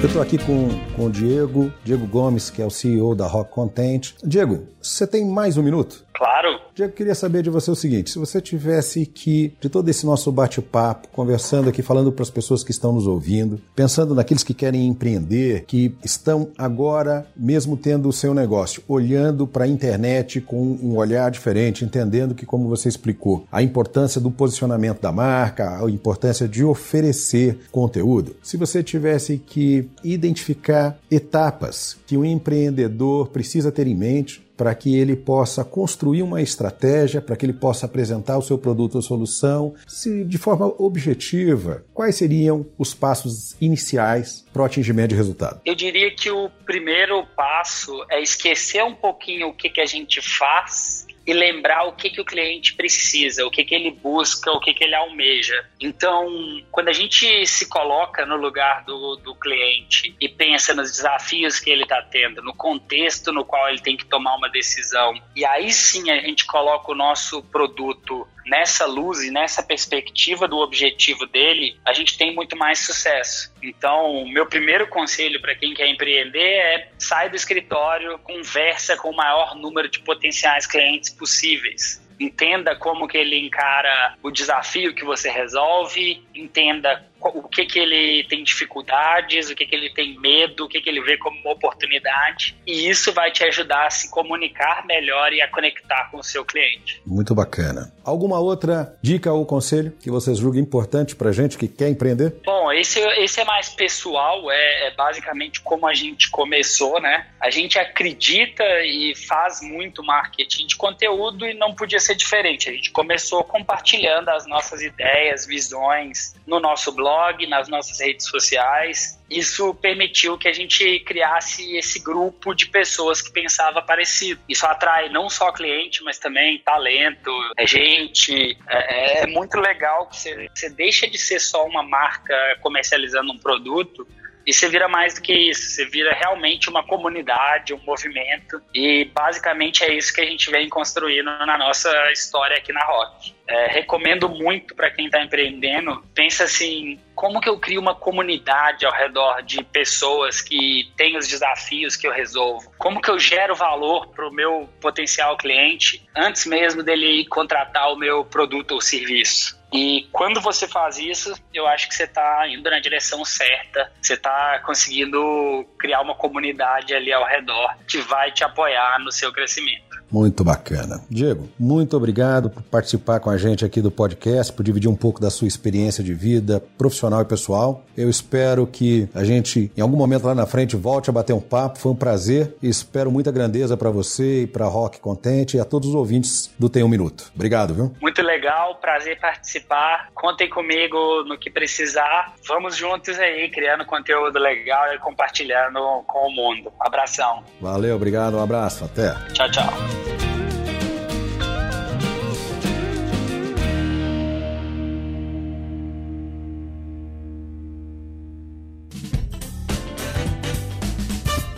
Eu 0.00 0.06
estou 0.06 0.22
aqui 0.22 0.38
com, 0.38 0.68
com 0.94 1.06
o 1.06 1.10
Diego, 1.10 1.72
Diego 1.82 2.06
Gomes, 2.06 2.50
que 2.50 2.62
é 2.62 2.64
o 2.64 2.70
CEO 2.70 3.16
da 3.16 3.26
Rock 3.26 3.50
Content. 3.50 4.12
Diego, 4.22 4.68
você 4.80 5.08
tem 5.08 5.24
mais 5.24 5.56
um 5.56 5.62
minuto? 5.62 6.04
Claro. 6.18 6.58
Diego, 6.74 6.92
queria 6.92 7.14
saber 7.14 7.44
de 7.44 7.50
você 7.50 7.70
o 7.70 7.76
seguinte: 7.76 8.10
se 8.10 8.18
você 8.18 8.40
tivesse 8.40 9.06
que, 9.06 9.54
de 9.60 9.68
todo 9.68 9.88
esse 9.88 10.04
nosso 10.04 10.32
bate-papo, 10.32 11.06
conversando 11.12 11.68
aqui, 11.68 11.80
falando 11.80 12.10
para 12.10 12.24
as 12.24 12.30
pessoas 12.30 12.64
que 12.64 12.72
estão 12.72 12.92
nos 12.92 13.06
ouvindo, 13.06 13.60
pensando 13.76 14.16
naqueles 14.16 14.42
que 14.42 14.52
querem 14.52 14.88
empreender, 14.88 15.64
que 15.64 15.94
estão 16.04 16.48
agora, 16.58 17.24
mesmo 17.36 17.76
tendo 17.76 18.08
o 18.08 18.12
seu 18.12 18.34
negócio, 18.34 18.82
olhando 18.88 19.46
para 19.46 19.64
a 19.64 19.68
internet 19.68 20.40
com 20.40 20.60
um 20.82 20.96
olhar 20.96 21.30
diferente, 21.30 21.84
entendendo 21.84 22.34
que, 22.34 22.44
como 22.44 22.68
você 22.68 22.88
explicou, 22.88 23.46
a 23.52 23.62
importância 23.62 24.20
do 24.20 24.30
posicionamento 24.30 25.00
da 25.00 25.12
marca, 25.12 25.84
a 25.84 25.88
importância 25.88 26.48
de 26.48 26.64
oferecer 26.64 27.60
conteúdo. 27.70 28.34
Se 28.42 28.56
você 28.56 28.82
tivesse 28.82 29.38
que 29.38 29.88
identificar 30.02 30.98
etapas 31.08 31.96
que 32.08 32.16
um 32.16 32.24
empreendedor 32.24 33.28
precisa 33.28 33.70
ter 33.70 33.86
em 33.86 33.94
mente 33.94 34.47
para 34.58 34.74
que 34.74 34.98
ele 34.98 35.14
possa 35.14 35.64
construir 35.64 36.20
uma 36.20 36.42
estratégia, 36.42 37.22
para 37.22 37.36
que 37.36 37.46
ele 37.46 37.52
possa 37.52 37.86
apresentar 37.86 38.36
o 38.36 38.42
seu 38.42 38.58
produto 38.58 38.96
ou 38.96 39.02
solução, 39.02 39.74
se 39.86 40.24
de 40.24 40.36
forma 40.36 40.66
objetiva, 40.78 41.84
quais 41.94 42.16
seriam 42.16 42.66
os 42.76 42.92
passos 42.92 43.56
iniciais 43.60 44.44
para 44.52 44.62
o 44.62 44.64
atingimento 44.64 45.10
de 45.10 45.14
resultado? 45.14 45.60
Eu 45.64 45.76
diria 45.76 46.10
que 46.12 46.28
o 46.28 46.50
primeiro 46.66 47.24
passo 47.36 48.04
é 48.10 48.20
esquecer 48.20 48.82
um 48.82 48.94
pouquinho 48.94 49.48
o 49.48 49.54
que, 49.54 49.70
que 49.70 49.80
a 49.80 49.86
gente 49.86 50.20
faz 50.20 51.06
e 51.28 51.32
lembrar 51.34 51.84
o 51.84 51.92
que, 51.92 52.08
que 52.08 52.22
o 52.22 52.24
cliente 52.24 52.72
precisa, 52.72 53.44
o 53.44 53.50
que, 53.50 53.62
que 53.62 53.74
ele 53.74 53.90
busca, 53.90 54.50
o 54.50 54.58
que, 54.58 54.72
que 54.72 54.82
ele 54.82 54.94
almeja. 54.94 55.62
Então, 55.78 56.26
quando 56.70 56.88
a 56.88 56.92
gente 56.94 57.46
se 57.46 57.68
coloca 57.68 58.24
no 58.24 58.34
lugar 58.34 58.82
do, 58.84 59.16
do 59.16 59.34
cliente 59.34 60.16
e 60.18 60.26
pensa 60.26 60.74
nos 60.74 60.90
desafios 60.90 61.60
que 61.60 61.68
ele 61.68 61.82
está 61.82 62.00
tendo, 62.00 62.42
no 62.42 62.54
contexto 62.54 63.30
no 63.30 63.44
qual 63.44 63.68
ele 63.68 63.78
tem 63.78 63.94
que 63.94 64.06
tomar 64.06 64.36
uma 64.36 64.48
decisão, 64.48 65.12
e 65.36 65.44
aí 65.44 65.70
sim 65.70 66.10
a 66.10 66.18
gente 66.18 66.46
coloca 66.46 66.90
o 66.90 66.94
nosso 66.94 67.42
produto 67.42 68.26
nessa 68.48 68.86
luz 68.86 69.20
e 69.20 69.30
nessa 69.30 69.62
perspectiva 69.62 70.48
do 70.48 70.58
objetivo 70.58 71.26
dele, 71.26 71.78
a 71.84 71.92
gente 71.92 72.16
tem 72.16 72.34
muito 72.34 72.56
mais 72.56 72.80
sucesso. 72.80 73.52
Então, 73.62 74.26
meu 74.28 74.46
primeiro 74.46 74.86
conselho 74.88 75.40
para 75.40 75.54
quem 75.54 75.74
quer 75.74 75.88
empreender 75.88 76.38
é 76.40 76.90
sai 76.98 77.28
do 77.28 77.36
escritório, 77.36 78.18
conversa 78.20 78.96
com 78.96 79.10
o 79.10 79.16
maior 79.16 79.54
número 79.54 79.88
de 79.88 80.00
potenciais 80.00 80.66
clientes 80.66 81.10
possíveis 81.10 82.07
entenda 82.18 82.76
como 82.76 83.06
que 83.06 83.16
ele 83.16 83.46
encara 83.46 84.14
o 84.22 84.30
desafio 84.30 84.94
que 84.94 85.04
você 85.04 85.30
resolve, 85.30 86.22
entenda 86.34 87.04
o 87.20 87.48
que 87.48 87.66
que 87.66 87.78
ele 87.78 88.24
tem 88.28 88.44
dificuldades, 88.44 89.50
o 89.50 89.54
que 89.54 89.66
que 89.66 89.74
ele 89.74 89.90
tem 89.90 90.18
medo, 90.18 90.64
o 90.64 90.68
que 90.68 90.80
que 90.80 90.88
ele 90.88 91.00
vê 91.00 91.16
como 91.16 91.38
uma 91.40 91.52
oportunidade, 91.52 92.56
e 92.66 92.88
isso 92.88 93.12
vai 93.12 93.30
te 93.30 93.44
ajudar 93.44 93.86
a 93.86 93.90
se 93.90 94.10
comunicar 94.10 94.86
melhor 94.86 95.32
e 95.32 95.40
a 95.40 95.48
conectar 95.48 96.10
com 96.10 96.18
o 96.18 96.22
seu 96.22 96.44
cliente. 96.44 97.02
Muito 97.04 97.34
bacana. 97.34 97.92
Alguma 98.04 98.38
outra 98.38 98.96
dica 99.02 99.32
ou 99.32 99.44
conselho 99.44 99.92
que 100.00 100.10
vocês 100.10 100.38
julguem 100.38 100.62
importante 100.62 101.16
para 101.16 101.32
gente 101.32 101.58
que 101.58 101.66
quer 101.66 101.88
empreender? 101.88 102.36
Bom, 102.44 102.57
esse, 102.72 103.00
esse 103.00 103.40
é 103.40 103.44
mais 103.44 103.68
pessoal, 103.68 104.50
é, 104.50 104.88
é 104.88 104.90
basicamente 104.92 105.60
como 105.60 105.86
a 105.86 105.94
gente 105.94 106.30
começou, 106.30 107.00
né? 107.00 107.26
A 107.40 107.50
gente 107.50 107.78
acredita 107.78 108.64
e 108.82 109.14
faz 109.14 109.60
muito 109.60 110.02
marketing 110.02 110.66
de 110.66 110.76
conteúdo 110.76 111.46
e 111.46 111.54
não 111.54 111.74
podia 111.74 112.00
ser 112.00 112.14
diferente. 112.14 112.68
A 112.68 112.72
gente 112.72 112.90
começou 112.90 113.44
compartilhando 113.44 114.28
as 114.28 114.46
nossas 114.46 114.82
ideias, 114.82 115.46
visões 115.46 116.34
no 116.46 116.60
nosso 116.60 116.92
blog, 116.92 117.46
nas 117.46 117.68
nossas 117.68 118.00
redes 118.00 118.26
sociais. 118.26 119.17
Isso 119.28 119.74
permitiu 119.74 120.38
que 120.38 120.48
a 120.48 120.52
gente 120.52 121.00
criasse 121.00 121.76
esse 121.76 122.02
grupo 122.02 122.54
de 122.54 122.66
pessoas 122.66 123.20
que 123.20 123.30
pensava 123.30 123.82
parecido. 123.82 124.40
Isso 124.48 124.66
atrai 124.66 125.10
não 125.10 125.28
só 125.28 125.52
cliente, 125.52 126.02
mas 126.02 126.18
também 126.18 126.58
talento, 126.58 127.30
é 127.56 127.66
gente. 127.66 128.56
É, 128.66 129.22
é 129.22 129.26
muito 129.26 129.58
legal 129.58 130.06
que 130.08 130.16
você, 130.16 130.48
você 130.54 130.70
deixa 130.70 131.06
de 131.06 131.18
ser 131.18 131.40
só 131.40 131.66
uma 131.66 131.82
marca 131.82 132.34
comercializando 132.62 133.32
um 133.32 133.38
produto 133.38 134.06
e 134.48 134.52
você 134.54 134.66
vira 134.66 134.88
mais 134.88 135.12
do 135.12 135.20
que 135.20 135.50
isso, 135.50 135.68
você 135.68 135.84
vira 135.84 136.10
realmente 136.14 136.70
uma 136.70 136.82
comunidade, 136.82 137.74
um 137.74 137.80
movimento. 137.84 138.62
E 138.74 139.04
basicamente 139.04 139.84
é 139.84 139.94
isso 139.94 140.10
que 140.10 140.22
a 140.22 140.24
gente 140.24 140.50
vem 140.50 140.70
construindo 140.70 141.26
na 141.26 141.58
nossa 141.58 141.90
história 142.12 142.56
aqui 142.56 142.72
na 142.72 142.82
Rock. 142.82 143.34
É, 143.46 143.66
recomendo 143.66 144.26
muito 144.26 144.74
para 144.74 144.90
quem 144.90 145.04
está 145.04 145.22
empreendendo, 145.22 146.02
pensa 146.14 146.44
assim, 146.44 146.98
como 147.14 147.40
que 147.40 147.48
eu 147.48 147.58
crio 147.58 147.78
uma 147.78 147.94
comunidade 147.94 148.86
ao 148.86 148.92
redor 148.92 149.42
de 149.42 149.62
pessoas 149.64 150.40
que 150.40 150.90
têm 150.96 151.18
os 151.18 151.28
desafios 151.28 151.94
que 151.94 152.06
eu 152.06 152.12
resolvo? 152.12 152.72
Como 152.78 153.02
que 153.02 153.10
eu 153.10 153.18
gero 153.18 153.54
valor 153.54 154.08
para 154.08 154.26
o 154.26 154.32
meu 154.32 154.66
potencial 154.80 155.36
cliente 155.36 156.08
antes 156.16 156.46
mesmo 156.46 156.82
dele 156.82 157.26
contratar 157.26 157.92
o 157.92 157.96
meu 157.96 158.24
produto 158.24 158.72
ou 158.72 158.80
serviço? 158.80 159.57
E 159.72 160.08
quando 160.12 160.40
você 160.40 160.66
faz 160.66 160.98
isso, 160.98 161.34
eu 161.52 161.66
acho 161.66 161.88
que 161.88 161.94
você 161.94 162.04
está 162.04 162.48
indo 162.48 162.70
na 162.70 162.80
direção 162.80 163.24
certa, 163.24 163.92
você 164.00 164.14
está 164.14 164.60
conseguindo 164.60 165.66
criar 165.78 166.00
uma 166.00 166.14
comunidade 166.14 166.94
ali 166.94 167.12
ao 167.12 167.24
redor 167.24 167.76
que 167.86 167.98
vai 167.98 168.32
te 168.32 168.42
apoiar 168.42 168.98
no 168.98 169.12
seu 169.12 169.32
crescimento. 169.32 169.98
Muito 170.10 170.42
bacana. 170.42 171.00
Diego, 171.10 171.48
muito 171.58 171.96
obrigado 171.96 172.50
por 172.50 172.62
participar 172.62 173.20
com 173.20 173.30
a 173.30 173.36
gente 173.36 173.64
aqui 173.64 173.80
do 173.80 173.90
podcast, 173.90 174.52
por 174.52 174.62
dividir 174.62 174.88
um 174.88 174.96
pouco 174.96 175.20
da 175.20 175.30
sua 175.30 175.46
experiência 175.46 176.02
de 176.02 176.14
vida 176.14 176.62
profissional 176.76 177.20
e 177.22 177.24
pessoal. 177.24 177.84
Eu 177.96 178.08
espero 178.08 178.66
que 178.66 179.08
a 179.14 179.24
gente, 179.24 179.70
em 179.76 179.80
algum 179.80 179.96
momento 179.96 180.24
lá 180.26 180.34
na 180.34 180.46
frente, 180.46 180.76
volte 180.76 181.10
a 181.10 181.12
bater 181.12 181.32
um 181.32 181.40
papo. 181.40 181.78
Foi 181.78 181.92
um 181.92 181.96
prazer 181.96 182.54
e 182.62 182.68
espero 182.68 183.10
muita 183.10 183.30
grandeza 183.30 183.76
para 183.76 183.90
você 183.90 184.42
e 184.42 184.46
para 184.46 184.66
Rock 184.66 185.00
Contente 185.00 185.56
e 185.56 185.60
a 185.60 185.64
todos 185.64 185.88
os 185.88 185.94
ouvintes 185.94 186.50
do 186.58 186.68
Tem 186.68 186.82
Um 186.82 186.88
Minuto. 186.88 187.30
Obrigado, 187.34 187.74
viu? 187.74 187.92
Muito 188.00 188.22
legal, 188.22 188.76
prazer 188.76 189.18
participar. 189.20 190.08
Contem 190.14 190.48
comigo 190.48 191.24
no 191.24 191.36
que 191.38 191.50
precisar. 191.50 192.34
Vamos 192.46 192.76
juntos 192.76 193.18
aí, 193.18 193.50
criando 193.50 193.84
conteúdo 193.84 194.38
legal 194.38 194.94
e 194.94 194.98
compartilhando 194.98 195.80
com 196.06 196.28
o 196.28 196.32
mundo. 196.34 196.72
Um 196.80 196.86
abração. 196.86 197.42
Valeu, 197.60 197.96
obrigado, 197.96 198.36
um 198.36 198.42
abraço, 198.42 198.84
até. 198.84 199.14
Tchau, 199.32 199.50
tchau. 199.50 199.97